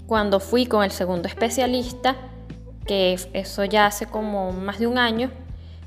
cuando 0.06 0.38
fui 0.38 0.66
con 0.66 0.84
el 0.84 0.92
segundo 0.92 1.26
especialista, 1.26 2.14
que 2.86 3.18
eso 3.32 3.64
ya 3.64 3.86
hace 3.86 4.06
como 4.06 4.52
más 4.52 4.78
de 4.78 4.86
un 4.86 4.98
año, 4.98 5.32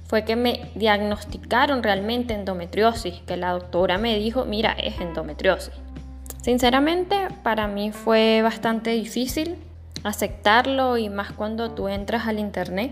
fue 0.10 0.26
que 0.26 0.36
me 0.36 0.72
diagnosticaron 0.76 1.84
realmente 1.84 2.34
endometriosis, 2.34 3.22
que 3.22 3.38
la 3.38 3.52
doctora 3.52 3.98
me 3.98 4.18
dijo, 4.18 4.44
mira, 4.44 4.74
es 4.74 5.00
endometriosis. 5.00 5.74
Sinceramente, 6.50 7.28
para 7.44 7.68
mí 7.68 7.92
fue 7.92 8.42
bastante 8.42 8.90
difícil 8.90 9.58
aceptarlo 10.04 10.98
y 10.98 11.08
más 11.08 11.32
cuando 11.32 11.74
tú 11.74 11.88
entras 11.88 12.26
al 12.26 12.40
internet 12.40 12.92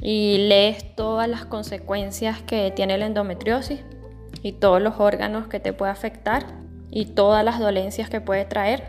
y 0.00 0.46
lees 0.46 0.94
todas 0.94 1.28
las 1.28 1.44
consecuencias 1.46 2.42
que 2.42 2.70
tiene 2.70 2.96
la 2.96 3.06
endometriosis 3.06 3.80
y 4.40 4.52
todos 4.52 4.80
los 4.80 5.00
órganos 5.00 5.48
que 5.48 5.58
te 5.58 5.72
puede 5.72 5.90
afectar 5.90 6.46
y 6.88 7.06
todas 7.06 7.44
las 7.44 7.58
dolencias 7.58 8.08
que 8.08 8.20
puede 8.20 8.44
traer. 8.44 8.84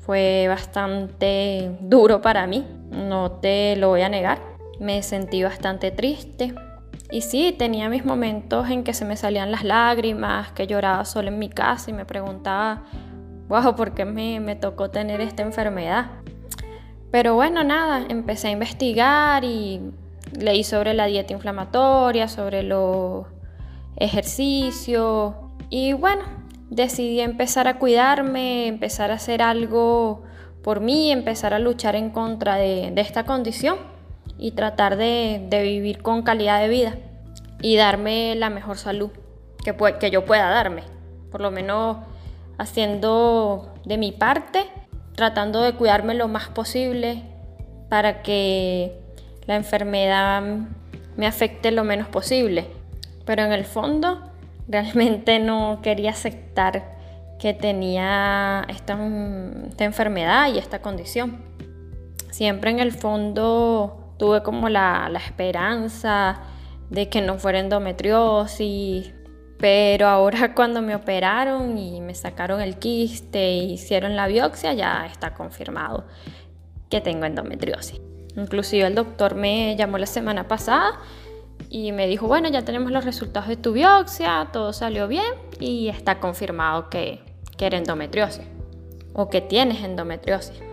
Fue 0.00 0.46
bastante 0.48 1.70
duro 1.82 2.20
para 2.20 2.48
mí, 2.48 2.66
no 2.90 3.30
te 3.30 3.76
lo 3.76 3.90
voy 3.90 4.02
a 4.02 4.08
negar. 4.08 4.40
Me 4.80 5.04
sentí 5.04 5.44
bastante 5.44 5.92
triste. 5.92 6.52
Y 7.12 7.20
sí, 7.20 7.54
tenía 7.56 7.88
mis 7.88 8.04
momentos 8.04 8.68
en 8.70 8.82
que 8.82 8.92
se 8.92 9.04
me 9.04 9.16
salían 9.16 9.52
las 9.52 9.62
lágrimas, 9.62 10.50
que 10.50 10.66
lloraba 10.66 11.04
solo 11.04 11.28
en 11.28 11.38
mi 11.38 11.48
casa 11.48 11.90
y 11.90 11.94
me 11.94 12.04
preguntaba, 12.04 12.82
wow, 13.48 13.74
¿por 13.76 13.92
qué 13.94 14.04
me, 14.04 14.40
me 14.40 14.56
tocó 14.56 14.90
tener 14.90 15.20
esta 15.20 15.42
enfermedad? 15.42 16.10
Pero 17.10 17.34
bueno, 17.34 17.64
nada, 17.64 18.04
empecé 18.08 18.48
a 18.48 18.50
investigar 18.50 19.44
y 19.44 19.80
leí 20.38 20.64
sobre 20.64 20.94
la 20.94 21.06
dieta 21.06 21.32
inflamatoria, 21.32 22.28
sobre 22.28 22.62
los 22.62 23.26
ejercicio 23.96 25.34
y 25.70 25.94
bueno, 25.94 26.22
decidí 26.70 27.20
empezar 27.20 27.68
a 27.68 27.78
cuidarme, 27.78 28.66
empezar 28.66 29.10
a 29.10 29.14
hacer 29.14 29.42
algo 29.42 30.22
por 30.62 30.80
mí, 30.80 31.10
empezar 31.10 31.54
a 31.54 31.58
luchar 31.58 31.96
en 31.96 32.10
contra 32.10 32.56
de, 32.56 32.92
esta 32.96 33.24
condición 33.24 33.78
y 34.38 34.52
tratar 34.52 34.96
de, 34.96 35.48
vivir 35.50 36.02
con 36.02 36.22
calidad 36.22 36.60
de 36.60 36.68
vida 36.68 36.96
y 37.62 37.76
darme 37.76 38.34
la 38.36 38.50
mejor 38.50 38.76
salud 38.76 39.10
que, 39.64 39.74
que 39.98 40.10
yo 40.10 40.24
pueda 40.24 40.50
darme, 40.50 40.82
por 41.30 41.40
lo 41.40 41.50
menos 41.50 41.98
haciendo 42.58 43.74
de 43.84 43.98
mi 43.98 44.12
parte, 44.12 44.66
tratando 45.14 45.62
de 45.62 45.74
cuidarme 45.74 46.14
lo 46.14 46.28
más 46.28 46.48
posible 46.48 47.22
para 47.88 48.22
que 48.22 49.00
la 49.46 49.56
enfermedad 49.56 50.42
me 51.16 51.26
afecte 51.26 51.70
lo 51.70 51.84
menos 51.84 52.08
posible. 52.08 52.66
Pero 53.24 53.42
en 53.42 53.52
el 53.52 53.64
fondo 53.64 54.30
realmente 54.68 55.38
no 55.38 55.80
quería 55.82 56.10
aceptar 56.10 56.96
que 57.38 57.52
tenía 57.52 58.64
esta, 58.68 58.94
enfermedad 59.78 60.52
y 60.52 60.58
esta 60.58 60.80
condición. 60.80 61.42
Siempre 62.30 62.70
en 62.70 62.80
el 62.80 62.92
fondo 62.92 64.14
tuve 64.18 64.42
como 64.42 64.68
la, 64.68 65.08
la 65.10 65.18
esperanza 65.18 66.40
de 66.90 67.08
que 67.08 67.20
no 67.20 67.38
fuera 67.38 67.58
endometriosis, 67.58 69.12
pero 69.58 70.08
ahora 70.08 70.52
cuando 70.54 70.82
me 70.82 70.94
operaron 70.94 71.78
y 71.78 72.00
me 72.00 72.14
sacaron 72.14 72.60
el 72.60 72.78
quiste 72.78 73.38
e 73.38 73.56
hicieron 73.64 74.16
la 74.16 74.26
biopsia 74.26 74.72
ya 74.74 75.06
está 75.06 75.34
confirmado 75.34 76.04
que 76.90 77.00
tengo 77.00 77.24
endometriosis. 77.24 78.00
Inclusive 78.36 78.86
el 78.86 78.94
doctor 78.94 79.34
me 79.34 79.74
llamó 79.76 79.98
la 79.98 80.06
semana 80.06 80.46
pasada 80.46 81.00
y 81.70 81.92
me 81.92 82.06
dijo, 82.06 82.26
bueno, 82.26 82.48
ya 82.48 82.62
tenemos 82.62 82.92
los 82.92 83.04
resultados 83.04 83.48
de 83.48 83.56
tu 83.56 83.72
biopsia, 83.72 84.48
todo 84.52 84.72
salió 84.72 85.08
bien 85.08 85.32
y 85.58 85.88
está 85.88 86.20
confirmado 86.20 86.90
que, 86.90 87.20
que 87.56 87.66
era 87.66 87.78
endometriosis 87.78 88.44
o 89.14 89.30
que 89.30 89.40
tienes 89.40 89.82
endometriosis. 89.82 90.65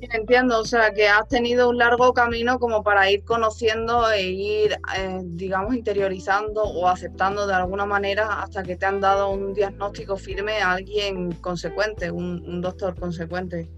Entiendo, 0.00 0.60
o 0.60 0.64
sea, 0.64 0.92
que 0.92 1.08
has 1.08 1.28
tenido 1.28 1.68
un 1.68 1.78
largo 1.78 2.12
camino 2.12 2.58
como 2.58 2.82
para 2.82 3.10
ir 3.10 3.24
conociendo 3.24 4.10
e 4.10 4.22
ir, 4.30 4.76
eh, 4.96 5.20
digamos, 5.22 5.74
interiorizando 5.74 6.62
o 6.62 6.88
aceptando 6.88 7.46
de 7.46 7.54
alguna 7.54 7.86
manera 7.86 8.42
hasta 8.42 8.62
que 8.62 8.76
te 8.76 8.86
han 8.86 9.00
dado 9.00 9.30
un 9.30 9.54
diagnóstico 9.54 10.16
firme 10.16 10.60
a 10.60 10.72
alguien 10.72 11.32
consecuente, 11.32 12.10
un, 12.10 12.60
doctor 12.60 12.98
consecuente. 12.98 13.70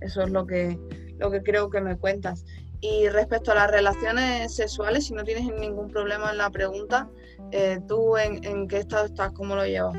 Eso 0.00 0.22
es 0.22 0.30
lo 0.30 0.46
que, 0.46 0.78
lo 1.18 1.30
que 1.30 1.42
creo 1.42 1.70
que 1.70 1.80
me 1.80 1.96
cuentas. 1.96 2.44
Y 2.80 3.08
respecto 3.08 3.52
a 3.52 3.54
las 3.54 3.70
relaciones 3.70 4.54
sexuales, 4.54 5.06
si 5.06 5.14
no 5.14 5.24
tienes 5.24 5.46
ningún 5.58 5.88
problema 5.88 6.30
en 6.30 6.38
la 6.38 6.50
pregunta, 6.50 7.08
eh, 7.52 7.80
¿tú 7.88 8.18
en, 8.18 8.44
en 8.44 8.68
qué 8.68 8.78
estado 8.78 9.06
estás? 9.06 9.32
¿Cómo 9.32 9.56
lo 9.56 9.64
llevas? 9.64 9.96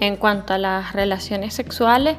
En 0.00 0.16
cuanto 0.16 0.52
a 0.52 0.58
las 0.58 0.92
relaciones 0.92 1.54
sexuales, 1.54 2.16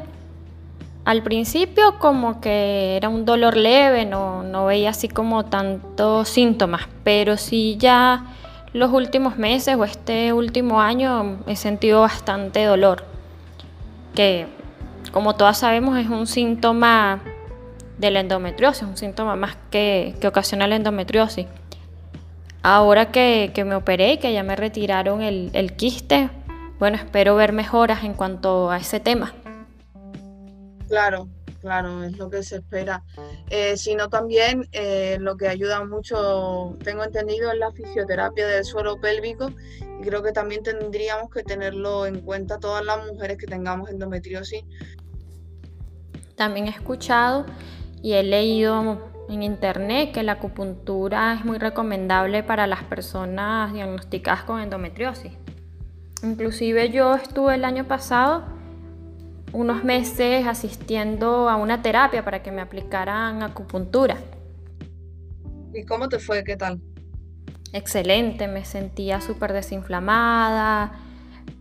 al 1.08 1.24
principio 1.24 2.00
como 2.00 2.42
que 2.42 2.98
era 2.98 3.08
un 3.08 3.24
dolor 3.24 3.56
leve, 3.56 4.04
no, 4.04 4.44
no 4.44 4.66
veía 4.66 4.90
así 4.90 5.08
como 5.08 5.46
tantos 5.46 6.28
síntomas, 6.28 6.90
pero 7.06 7.38
sí 7.38 7.78
ya 7.80 8.26
los 8.74 8.92
últimos 8.92 9.38
meses 9.38 9.78
o 9.78 9.86
este 9.86 10.34
último 10.34 10.82
año 10.82 11.38
he 11.48 11.56
sentido 11.56 12.02
bastante 12.02 12.66
dolor, 12.66 13.06
que 14.16 14.48
como 15.14 15.38
todas 15.38 15.60
sabemos 15.60 15.98
es 15.98 16.10
un 16.10 16.28
síntoma 16.28 17.22
de 17.98 18.12
la 18.12 18.20
endometriosis, 18.20 18.84
un 18.84 18.98
síntoma 18.98 19.38
más 19.38 19.56
que, 19.72 20.14
que 20.20 20.28
ocasiona 20.28 20.68
la 20.68 20.76
endometriosis. 20.76 21.46
Ahora 22.64 23.14
que, 23.14 23.52
que, 23.54 23.64
me 23.64 23.76
operé 23.76 24.12
y 24.12 24.18
que 24.18 24.34
ya 24.34 24.44
me 24.44 24.58
retiraron 24.58 25.22
el, 25.22 25.51
el 25.53 25.72
quiste, 25.72 26.29
bueno, 26.79 26.98
espero 26.98 27.38
ver 27.38 27.53
mejoras 27.53 28.03
en 28.03 28.14
cuanto 28.14 28.70
a 28.72 28.75
ese 28.75 29.00
tema. 29.00 29.31
Claro, 30.88 31.28
claro, 31.62 32.04
es 32.04 32.18
lo 32.18 32.30
que 32.30 32.44
se 32.44 32.58
espera. 32.58 33.04
Eh, 33.50 33.78
sino 33.78 34.10
también 34.10 34.68
eh, 34.72 35.18
lo 35.20 35.38
que 35.38 35.48
ayuda 35.48 35.84
mucho, 35.86 36.78
tengo 36.84 37.04
entendido, 37.04 37.52
es 37.52 37.58
la 37.58 37.72
fisioterapia 37.72 38.48
del 38.48 38.64
suelo 38.64 39.00
pélvico 39.00 39.52
y 40.00 40.04
creo 40.04 40.24
que 40.24 40.32
también 40.32 40.64
tendríamos 40.64 41.30
que 41.30 41.44
tenerlo 41.44 42.06
en 42.06 42.22
cuenta 42.22 42.60
todas 42.60 42.84
las 42.86 43.06
mujeres 43.06 43.38
que 43.38 43.48
tengamos 43.48 43.90
endometriosis. 43.90 44.64
También 46.36 46.68
he 46.68 46.70
escuchado 46.70 47.46
y 48.02 48.14
he 48.14 48.24
leído 48.24 49.10
en 49.28 49.44
internet 49.44 50.12
que 50.14 50.24
la 50.24 50.34
acupuntura 50.34 51.34
es 51.34 51.44
muy 51.44 51.58
recomendable 51.58 52.44
para 52.44 52.68
las 52.68 52.84
personas 52.84 53.74
diagnosticadas 53.74 54.44
con 54.44 54.62
endometriosis. 54.62 55.34
Inclusive 56.24 56.90
yo 56.92 57.16
estuve 57.16 57.56
el 57.56 57.66
año 57.66 57.88
pasado 57.88 58.56
unos 59.53 59.83
meses 59.83 60.46
asistiendo 60.46 61.50
a 61.50 61.55
una 61.55 61.81
terapia 61.81 62.24
para 62.24 62.44
que 62.44 62.51
me 62.51 62.62
aplicaran 62.62 63.44
acupuntura. 63.44 64.18
¿Y 65.74 65.86
cómo 65.86 66.10
te 66.10 66.20
fue? 66.20 66.44
¿Qué 66.44 66.57
tal? 66.57 66.81
Excelente, 67.74 68.48
me 68.48 68.66
sentía 68.66 69.22
súper 69.22 69.53
desinflamada, 69.53 70.94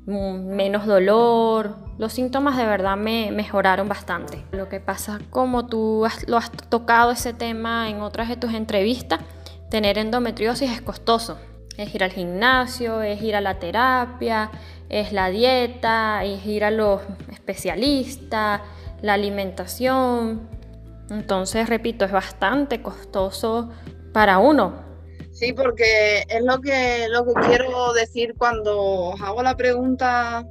mm, 0.07 0.55
menos 0.55 0.87
dolor. 0.87 1.77
Los 1.99 2.13
síntomas 2.13 2.57
de 2.57 2.65
verdad 2.65 2.97
me 2.97 3.31
mejoraron 3.33 3.89
bastante. 3.89 4.45
Lo 4.53 4.69
que 4.69 4.81
pasa, 4.81 5.19
como 5.31 5.67
tú 5.67 6.07
lo 6.27 6.37
has 6.37 6.51
tocado 6.51 7.11
ese 7.11 7.33
tema 7.33 7.91
en 7.91 8.01
otras 8.01 8.29
de 8.29 8.37
tus 8.37 8.55
entrevistas, 8.55 9.21
tener 9.71 9.99
endometriosis 9.99 10.71
es 10.71 10.81
costoso. 10.81 11.39
Es 11.77 11.95
ir 11.95 12.03
al 12.03 12.11
gimnasio, 12.11 13.03
es 13.03 13.21
ir 13.23 13.37
a 13.37 13.41
la 13.41 13.59
terapia, 13.59 14.51
es 14.89 15.13
la 15.13 15.29
dieta, 15.31 16.25
es 16.25 16.45
ir 16.47 16.65
a 16.65 16.71
los 16.71 17.03
especialistas, 17.31 18.63
la 19.03 19.15
alimentación. 19.15 20.49
Entonces, 21.11 21.69
repito, 21.69 22.05
es 22.05 22.13
bastante 22.13 22.83
costoso 22.83 23.71
para 24.13 24.39
uno. 24.39 24.85
Sí, 25.33 25.53
porque 25.53 26.25
es 26.29 26.43
lo 26.43 26.61
que, 26.63 27.09
lo 27.11 27.27
que 27.27 27.35
quiero 27.47 27.93
decir 27.93 28.35
cuando 28.39 28.81
os 28.81 29.21
hago 29.21 29.43
la 29.43 29.55
pregunta 29.55 30.47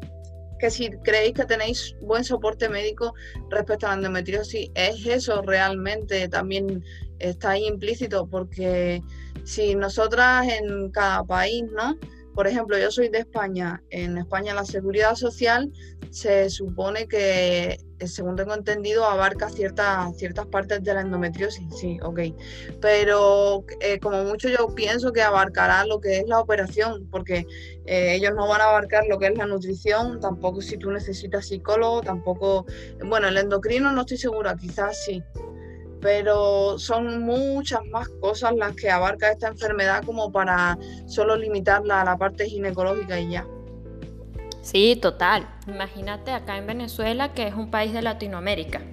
que 0.59 0.69
si 0.69 0.89
creéis 1.03 1.33
que 1.33 1.45
tenéis 1.45 1.95
buen 2.01 2.23
soporte 2.23 2.69
médico 2.69 3.13
respecto 3.49 3.87
a 3.87 3.89
la 3.89 3.95
endometriosis, 3.95 4.69
es 4.75 5.05
eso 5.05 5.41
realmente, 5.41 6.27
también 6.29 6.83
está 7.19 7.51
ahí 7.51 7.65
implícito, 7.65 8.27
porque 8.27 9.01
si 9.43 9.75
nosotras 9.75 10.47
en 10.47 10.91
cada 10.91 11.23
país, 11.23 11.63
¿no? 11.71 11.97
Por 12.35 12.47
ejemplo, 12.47 12.77
yo 12.77 12.91
soy 12.91 13.07
de 13.07 13.19
España. 13.19 13.81
En 13.91 14.17
España 14.17 14.53
la 14.53 14.65
seguridad 14.65 15.15
social 15.15 15.71
se 16.11 16.49
supone 16.49 17.07
que, 17.07 17.77
eh, 17.99 18.07
según 18.07 18.35
tengo 18.35 18.53
entendido, 18.53 19.05
abarca 19.05 19.47
ciertas, 19.47 20.17
ciertas 20.17 20.45
partes 20.47 20.83
de 20.83 20.93
la 20.93 21.01
endometriosis. 21.01 21.65
Sí, 21.79 21.97
ok. 22.03 22.19
Pero 22.81 23.63
eh, 23.79 23.99
como 24.01 24.25
mucho 24.25 24.49
yo 24.49 24.75
pienso 24.75 25.13
que 25.13 25.21
abarcará 25.21 25.85
lo 25.85 26.01
que 26.01 26.17
es 26.17 26.27
la 26.27 26.41
operación, 26.41 27.07
porque 27.09 27.47
eh, 27.85 28.15
ellos 28.15 28.33
no 28.35 28.49
van 28.49 28.59
a 28.59 28.65
abarcar 28.65 29.05
lo 29.07 29.17
que 29.17 29.27
es 29.27 29.37
la 29.37 29.47
nutrición, 29.47 30.19
tampoco 30.19 30.59
si 30.59 30.75
tú 30.77 30.91
necesitas 30.91 31.47
psicólogo, 31.47 32.01
tampoco... 32.01 32.65
Bueno, 33.05 33.29
el 33.29 33.37
endocrino 33.37 33.93
no 33.93 34.01
estoy 34.01 34.17
segura, 34.17 34.57
quizás 34.57 35.05
sí 35.05 35.23
pero 36.05 36.77
son 36.77 37.23
muchas 37.23 37.83
más 37.87 38.07
cosas 38.21 38.53
las 38.55 38.75
que 38.75 38.91
abarca 38.91 39.31
esta 39.31 39.47
enfermedad 39.47 40.03
como 40.05 40.31
para 40.31 40.77
solo 41.07 41.35
limitarla 41.35 42.01
a 42.01 42.05
la 42.05 42.15
parte 42.15 42.47
ginecológica 42.47 43.19
y 43.19 43.31
ya. 43.31 43.47
Sí, 44.61 44.99
total. 45.01 45.47
Imagínate 45.65 46.29
acá 46.29 46.59
en 46.59 46.67
Venezuela, 46.67 47.33
que 47.33 47.47
es 47.47 47.55
un 47.55 47.71
país 47.71 47.91
de 47.91 48.03
Latinoamérica, 48.03 48.83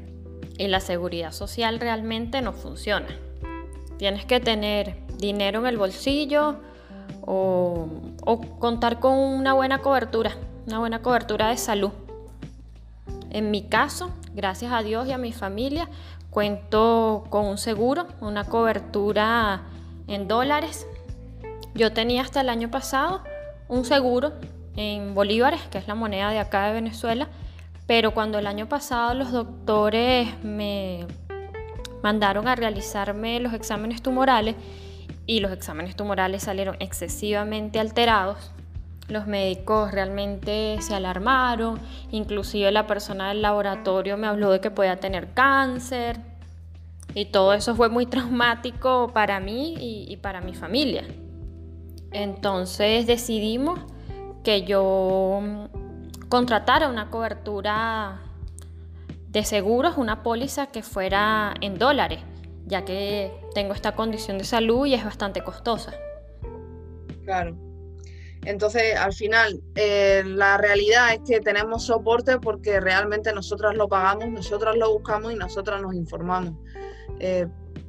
y 0.57 0.69
la 0.69 0.81
seguridad 0.81 1.33
social 1.33 1.81
realmente 1.81 2.41
no 2.41 2.55
funciona. 2.55 3.09
Tienes 3.99 4.25
que 4.25 4.41
tener 4.41 4.97
dinero 5.19 5.61
en 5.61 5.67
el 5.67 5.77
bolsillo 5.77 6.61
o, 7.21 7.91
contar 8.59 9.01
con 9.01 9.19
una 9.19 9.53
buena 9.53 9.81
cobertura, 9.81 10.35
una 10.67 10.79
buena 10.79 11.03
cobertura 11.03 11.51
de 11.51 11.59
salud. 11.59 11.91
En 13.29 13.51
mi 13.51 13.65
caso, 13.69 14.11
gracias 14.35 14.73
a 14.73 14.83
Dios 14.83 15.07
y 15.09 15.13
a 15.13 15.19
mi 15.19 15.33
familia, 15.33 15.91
Cuento 16.33 17.25
con 17.29 17.45
un 17.45 17.59
seguro, 17.59 18.07
una 18.23 18.45
cobertura 18.45 19.65
en 20.09 20.29
dólares. 20.29 20.87
Yo 21.75 21.93
tenía 21.93 22.23
hasta 22.23 22.41
el 22.41 22.49
año 22.49 22.71
pasado 22.71 23.23
un 23.69 23.85
seguro 23.85 24.33
en 24.75 25.15
bolívares, 25.15 25.61
que 25.71 25.77
es 25.77 25.87
la 25.87 25.95
moneda 25.95 26.31
de 26.31 26.39
acá 26.39 26.69
de 26.69 26.73
Venezuela, 26.73 27.29
pero 27.87 28.15
cuando 28.15 28.39
el 28.39 28.47
año 28.47 28.67
pasado 28.67 29.13
los 29.13 29.31
doctores 29.31 30.43
me 30.43 31.07
mandaron 32.03 32.49
a 32.49 32.57
realizarme 32.57 33.39
los 33.39 33.53
exámenes 33.53 34.01
tumorales 34.01 34.57
y 35.27 35.41
los 35.41 35.53
exámenes 35.53 35.97
tumorales 35.97 36.45
salieron 36.45 36.77
excesivamente 36.81 37.79
alterados, 37.79 38.53
los 39.09 39.27
médicos 39.27 39.93
realmente 39.93 40.79
se 40.81 40.95
alarmaron, 40.95 41.79
inclusive 42.11 42.71
la 42.71 42.87
persona 42.87 43.29
del 43.29 43.43
laboratorio 43.43 44.17
me 44.17 44.27
habló 44.27 44.51
de 44.51 44.61
que 44.61 44.71
podía 44.71 44.99
tener 45.01 45.35
cáncer 45.35 46.21
y 47.15 47.27
todo 47.27 47.53
eso 47.53 47.75
fue 47.75 47.89
muy 47.89 48.07
traumático 48.07 49.11
para 49.13 49.41
mí 49.41 49.75
y, 49.79 50.17
para 50.19 50.41
mi 50.41 50.55
familia. 50.55 51.05
Entonces 52.13 53.07
decidimos 53.07 53.81
que 54.45 54.63
yo 54.63 55.41
mm, 55.43 56.29
contratara 56.29 56.89
una 56.89 57.11
cobertura 57.11 58.21
de 59.29 59.45
seguros, 59.45 59.97
una 59.97 60.23
póliza 60.23 60.67
que 60.67 60.83
fuera 60.83 61.55
en 61.61 61.79
dólares, 61.79 62.21
ya 62.67 62.85
que 62.85 63.33
tengo 63.55 63.73
esta 63.73 63.93
condición 63.93 64.37
de 64.37 64.45
salud 64.45 64.87
y 64.87 64.95
es 64.95 65.05
bastante 65.05 65.43
costosa. 65.43 65.93
Claro. 67.25 67.57
Entonces, 68.45 68.97
al 68.97 69.13
final, 69.13 69.63
eh, 69.77 70.23
la 70.27 70.59
realidad 70.59 71.13
es 71.13 71.21
que 71.27 71.41
tenemos 71.41 71.87
soporte 71.87 72.39
porque 72.39 72.81
realmente 72.81 73.33
nosotras 73.33 73.77
lo 73.77 73.89
pagamos, 73.89 74.29
nosotras 74.31 74.77
lo 74.77 74.93
buscamos 74.93 75.33
y 75.33 75.37
nosotras 75.37 75.81
nos 75.81 75.95
informamos. 75.95 76.55
Eh, 77.21 77.47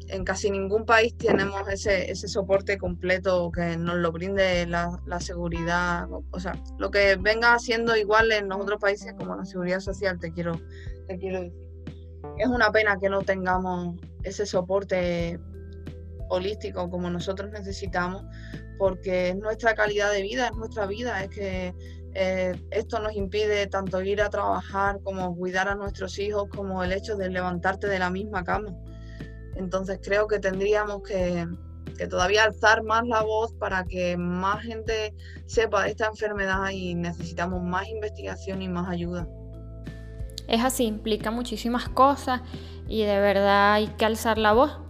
en 0.10 0.24
casi 0.24 0.52
ningún 0.52 0.86
país 0.86 1.16
tenemos 1.18 1.68
ese, 1.70 2.12
ese 2.12 2.28
soporte 2.28 2.78
completo 2.78 3.52
que 3.52 3.78
nos 3.78 3.96
lo 3.96 4.12
brinde 4.12 4.68
la, 4.68 5.00
seguridad, 5.20 6.08
o 6.12 6.40
sea, 6.40 6.54
lo 6.78 6.92
que 6.92 7.16
venga 7.16 7.58
siendo 7.58 7.96
igual 7.96 8.32
en 8.32 8.50
los 8.50 8.60
otros 8.60 8.80
países 8.80 9.14
como 9.18 9.36
la 9.36 9.46
seguridad 9.46 9.80
social, 9.80 10.20
te 10.20 10.32
quiero, 10.32 10.60
te 11.08 11.18
quiero 11.18 11.42
decir. 11.42 11.64
Es 12.38 12.48
una 12.48 12.72
pena 12.72 12.98
que 13.00 13.10
no 13.10 13.22
tengamos 13.22 13.96
ese 14.24 14.46
soporte 14.46 15.40
holístico 16.30 16.90
como 16.90 17.10
nosotros 17.10 17.52
necesitamos, 17.52 18.24
porque 18.78 19.30
es 19.30 19.36
nuestra 19.36 19.76
calidad 19.76 20.12
de 20.12 20.22
vida, 20.22 20.48
es 20.48 20.56
nuestra 20.56 20.86
vida, 20.86 21.24
es 21.24 21.30
que 21.30 21.74
eh, 22.16 22.54
esto 22.70 23.00
nos 23.00 23.16
impide 23.16 23.66
tanto 23.68 24.02
ir 24.02 24.22
a 24.22 24.30
trabajar 24.30 25.00
como 25.04 25.36
cuidar 25.36 25.68
a 25.68 25.76
nuestros 25.76 26.20
hijos, 26.20 26.48
como 26.56 26.84
el 26.84 26.92
hecho 26.92 27.16
de 27.16 27.30
levantarte 27.30 27.88
de 27.88 28.00
la 28.00 28.10
misma 28.10 28.44
cama. 28.44 28.76
Entonces 29.56 30.00
creo 30.02 30.28
que 30.28 30.40
tendríamos 30.40 31.02
que, 31.04 31.48
todavía 32.10 32.44
alzar 32.44 32.84
más 32.84 33.08
la 33.08 33.22
voz 33.22 33.54
para 33.54 33.84
que 33.84 34.18
más 34.18 34.62
gente 34.64 35.14
sepa 35.46 35.84
de 35.84 35.92
esta 35.92 36.08
enfermedad 36.08 36.70
y 36.72 36.96
necesitamos 36.96 37.62
más 37.62 37.88
investigación 37.88 38.62
y 38.62 38.68
más 38.68 38.90
ayuda. 38.90 39.28
Es 40.48 40.64
así, 40.64 40.86
implica 40.86 41.32
muchísimas 41.32 41.88
cosas 41.90 42.42
y 42.88 43.04
de 43.04 43.20
verdad 43.20 43.74
hay 43.74 43.88
que 43.88 44.06
alzar 44.06 44.38
la 44.38 44.54
voz 44.54 44.83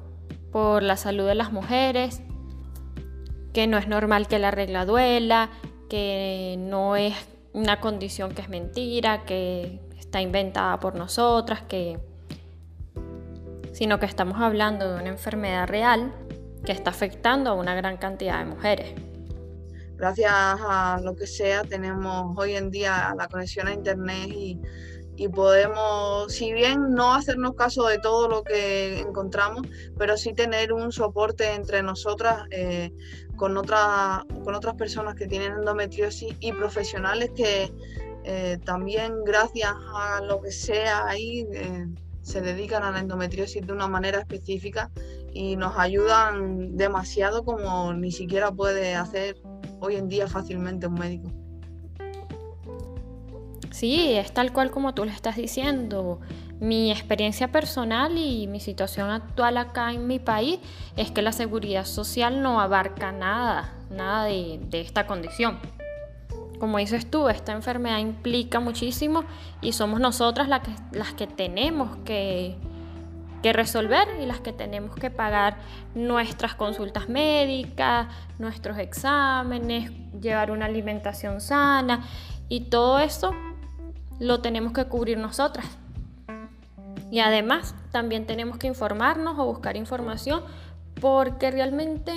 por 0.53 0.83
la 0.83 0.95
salud 0.95 1.27
de 1.27 1.35
las 1.35 1.51
mujeres, 1.51 2.21
que 3.53 3.65
no 3.67 3.77
es 3.79 3.87
normal 3.87 4.27
que 4.27 4.37
la 4.37 4.51
regla 4.51 4.85
duela, 4.85 5.49
que 5.89 6.55
no 6.59 6.95
es 6.95 7.15
una 7.53 7.79
condición 7.81 8.33
que 8.33 8.43
es 8.43 8.49
mentira, 8.49 9.25
que 9.25 9.81
está 9.99 10.21
inventada 10.21 10.79
por 10.79 10.95
nosotras, 10.95 11.63
que 11.63 11.99
sino 13.73 13.99
que 13.99 14.05
estamos 14.05 14.39
hablando 14.39 14.87
de 14.93 15.01
una 15.01 15.09
enfermedad 15.09 15.67
real 15.67 16.13
que 16.63 16.71
está 16.71 16.91
afectando 16.91 17.49
a 17.49 17.53
una 17.53 17.73
gran 17.73 17.97
cantidad 17.97 18.37
de 18.37 18.45
mujeres. 18.45 18.93
Gracias 19.97 20.31
a 20.31 20.99
lo 21.03 21.15
que 21.15 21.25
sea, 21.25 21.63
tenemos 21.63 22.37
hoy 22.37 22.55
en 22.55 22.69
día 22.69 23.13
la 23.17 23.27
conexión 23.27 23.67
a 23.67 23.73
Internet 23.73 24.27
y, 24.29 24.61
podemos, 25.31 26.33
si 26.33 26.53
bien 26.53 26.91
no 26.91 27.13
hacernos 27.13 27.55
caso 27.55 27.85
de 27.87 27.99
todo 27.99 28.27
lo 28.27 28.43
que 28.43 28.99
encontramos, 28.99 29.67
pero 29.97 30.17
sí 30.17 30.33
tener 30.33 30.73
un 30.73 30.91
soporte 30.91 31.53
entre 31.53 31.83
nosotras 31.83 32.45
eh, 32.51 32.91
con, 33.35 33.53
con 33.53 34.55
otras 34.55 34.75
personas 34.75 35.15
que 35.15 35.27
tienen 35.27 35.53
endometriosis 35.53 36.35
y 36.39 36.51
profesionales 36.53 37.31
que 37.35 37.71
eh, 38.23 38.57
también 38.63 39.23
gracias 39.23 39.73
a 39.93 40.21
lo 40.21 40.41
que 40.41 40.51
sea 40.51 41.05
ahí 41.07 41.45
eh, 41.51 41.87
se 42.21 42.41
dedican 42.41 42.83
a 42.83 42.91
la 42.91 42.99
endometriosis 42.99 43.65
de 43.65 43.73
una 43.73 43.87
manera 43.87 44.19
específica 44.19 44.89
y 45.33 45.57
nos 45.57 45.77
ayudan 45.77 46.77
demasiado 46.77 47.43
como 47.43 47.93
ni 47.93 48.11
siquiera 48.11 48.51
puede 48.51 48.95
hacer 48.95 49.41
hoy 49.81 49.95
en 49.95 50.07
día 50.07 50.27
fácilmente 50.27 50.87
un 50.87 50.93
médico. 50.93 51.42
Sí, 53.73 54.13
es 54.13 54.31
tal 54.31 54.53
cual 54.53 54.69
como 54.69 54.93
tú 54.93 55.03
le 55.03 55.11
estás 55.11 55.35
diciendo. 55.35 56.19
Mi 56.59 56.91
experiencia 56.91 57.51
personal 57.51 58.15
y 58.15 58.45
mi 58.45 58.59
situación 58.59 59.09
actual 59.09 59.57
acá 59.57 59.91
en 59.91 60.05
mi 60.05 60.19
país 60.19 60.59
es 60.95 61.09
que 61.09 61.23
la 61.23 61.31
seguridad 61.31 61.85
social 61.85 62.43
no 62.43 62.61
abarca 62.61 63.11
nada, 63.11 63.73
nada 63.89 64.25
de, 64.25 64.59
de 64.69 64.79
esta 64.79 65.07
condición 65.07 65.57
como 66.59 66.77
dices 66.77 67.11
tú, 67.11 67.27
esta 67.27 67.51
enfermedad 67.51 67.97
implica 67.97 68.61
muchísimo 68.61 69.25
y 69.59 69.73
somos 69.73 69.99
nosotras 69.99 70.47
las 70.47 70.61
que, 70.61 70.71
las 70.93 71.13
que 71.13 71.27
tenemos 71.27 71.97
que, 72.05 72.55
resolver 73.43 74.07
y 74.21 74.25
las 74.25 74.39
que 74.39 74.53
tenemos 74.53 74.95
que 74.95 75.09
pagar 75.09 75.57
nuestras 75.93 76.55
consultas 76.55 77.09
médicas, 77.09 78.07
nuestros 78.39 78.77
exámenes, 78.77 79.91
llevar 80.21 80.51
una 80.51 80.67
alimentación 80.67 81.41
sana 81.41 82.05
y 82.47 82.69
todo 82.69 82.99
eso 82.99 83.33
lo 84.19 84.41
tenemos 84.41 84.73
que 84.73 84.85
cubrir 84.85 85.17
nosotras. 85.17 85.65
Y 87.11 87.19
además 87.19 87.75
también 87.91 88.25
tenemos 88.25 88.57
que 88.57 88.67
informarnos 88.67 89.37
o 89.37 89.45
buscar 89.45 89.77
información 89.77 90.41
porque 90.99 91.51
realmente 91.51 92.13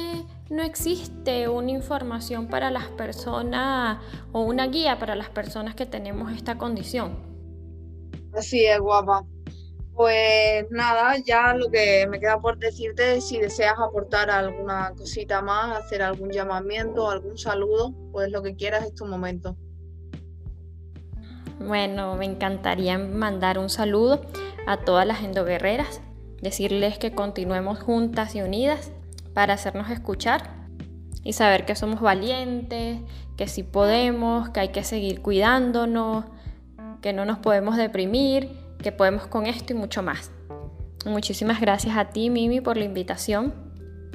no 0.48 0.62
existe 0.62 1.48
una 1.48 1.72
información 1.72 2.46
para 2.48 2.70
las 2.70 2.86
personas 2.88 3.98
o 4.32 4.42
una 4.42 4.68
guía 4.68 4.98
para 4.98 5.16
las 5.16 5.28
personas 5.28 5.74
que 5.74 5.86
tenemos 5.86 6.32
esta 6.32 6.56
condición. 6.56 7.18
Así 8.32 8.64
es, 8.64 8.78
guapa. 8.78 9.24
Pues 9.94 10.66
nada, 10.70 11.16
ya 11.24 11.54
lo 11.54 11.70
que 11.70 12.06
me 12.06 12.20
queda 12.20 12.38
por 12.38 12.58
decirte 12.58 13.20
si 13.22 13.38
deseas 13.38 13.74
aportar 13.78 14.30
alguna 14.30 14.92
cosita 14.96 15.40
más, 15.40 15.84
hacer 15.84 16.02
algún 16.02 16.30
llamamiento, 16.30 17.10
algún 17.10 17.38
saludo, 17.38 17.94
pues 18.12 18.30
lo 18.30 18.42
que 18.42 18.54
quieras 18.56 18.84
es 18.84 18.94
tu 18.94 19.06
momento. 19.06 19.56
Bueno, 21.58 22.16
me 22.16 22.26
encantaría 22.26 22.98
mandar 22.98 23.58
un 23.58 23.70
saludo 23.70 24.20
a 24.66 24.78
todas 24.78 25.06
las 25.06 25.22
endoguerreras, 25.22 26.02
decirles 26.42 26.98
que 26.98 27.12
continuemos 27.12 27.80
juntas 27.80 28.34
y 28.34 28.42
unidas 28.42 28.92
para 29.32 29.54
hacernos 29.54 29.90
escuchar 29.90 30.50
y 31.24 31.32
saber 31.32 31.64
que 31.64 31.74
somos 31.74 32.00
valientes, 32.00 33.00
que 33.36 33.48
sí 33.48 33.62
podemos, 33.62 34.50
que 34.50 34.60
hay 34.60 34.68
que 34.68 34.84
seguir 34.84 35.22
cuidándonos, 35.22 36.24
que 37.00 37.12
no 37.12 37.24
nos 37.24 37.38
podemos 37.38 37.76
deprimir, 37.76 38.50
que 38.82 38.92
podemos 38.92 39.26
con 39.26 39.46
esto 39.46 39.72
y 39.72 39.76
mucho 39.76 40.02
más. 40.02 40.30
Muchísimas 41.06 41.60
gracias 41.60 41.96
a 41.96 42.06
ti, 42.06 42.30
Mimi, 42.30 42.60
por 42.60 42.76
la 42.76 42.84
invitación 42.84 43.54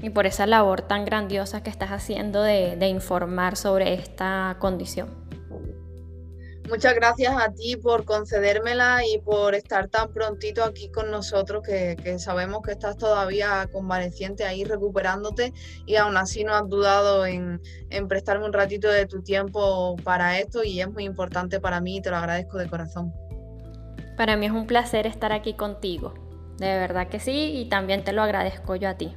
y 0.02 0.10
por 0.10 0.26
esa 0.26 0.46
labor 0.46 0.82
tan 0.82 1.06
grandiosa 1.06 1.64
que 1.64 1.70
estás 1.70 1.92
haciendo 1.92 2.44
de, 2.44 2.76
de 2.76 2.88
informar 2.88 3.56
sobre 3.56 3.94
esta 3.94 4.58
condición. 4.60 5.31
Muchas 6.72 6.96
gracias 6.96 7.36
a 7.36 7.52
ti 7.52 7.76
por 7.76 8.06
concedérmela 8.06 9.06
y 9.06 9.20
por 9.20 9.56
estar 9.56 9.90
tan 9.90 10.14
prontito 10.14 10.64
aquí 10.64 10.90
con 10.90 11.12
nosotros, 11.12 11.64
que, 11.68 12.18
sabemos 12.18 12.62
que 12.62 12.72
estás 12.72 12.96
todavía 12.96 13.68
convaleciente 13.74 14.46
ahí 14.46 14.64
recuperándote 14.64 15.52
y 15.86 15.98
aún 15.98 16.16
así 16.16 16.46
no 16.46 16.54
has 16.54 16.70
dudado 16.70 17.26
en, 17.26 17.60
en 17.90 18.08
prestarme 18.08 18.46
un 18.46 18.54
ratito 18.54 18.88
de 18.88 19.06
tu 19.06 19.22
tiempo 19.22 19.98
para 20.06 20.40
esto 20.40 20.64
y 20.64 20.80
es 20.80 20.90
muy 20.90 21.04
importante 21.04 21.60
para 21.60 21.82
mí 21.82 21.98
y 21.98 22.02
te 22.02 22.10
lo 22.10 22.16
agradezco 22.16 22.58
de 22.58 22.70
corazón. 22.70 23.14
Para 24.16 24.38
mí 24.38 24.46
es 24.46 24.54
un 24.54 24.66
placer 24.66 25.08
estar 25.08 25.34
aquí 25.34 25.56
contigo, 25.56 26.14
de 26.58 26.68
verdad 26.68 27.10
que 27.10 27.20
sí, 27.20 27.52
y 27.54 27.68
también 27.68 28.06
te 28.06 28.14
lo 28.14 28.22
agradezco 28.22 28.78
yo 28.78 28.88
a 28.88 28.96
ti. 28.96 29.14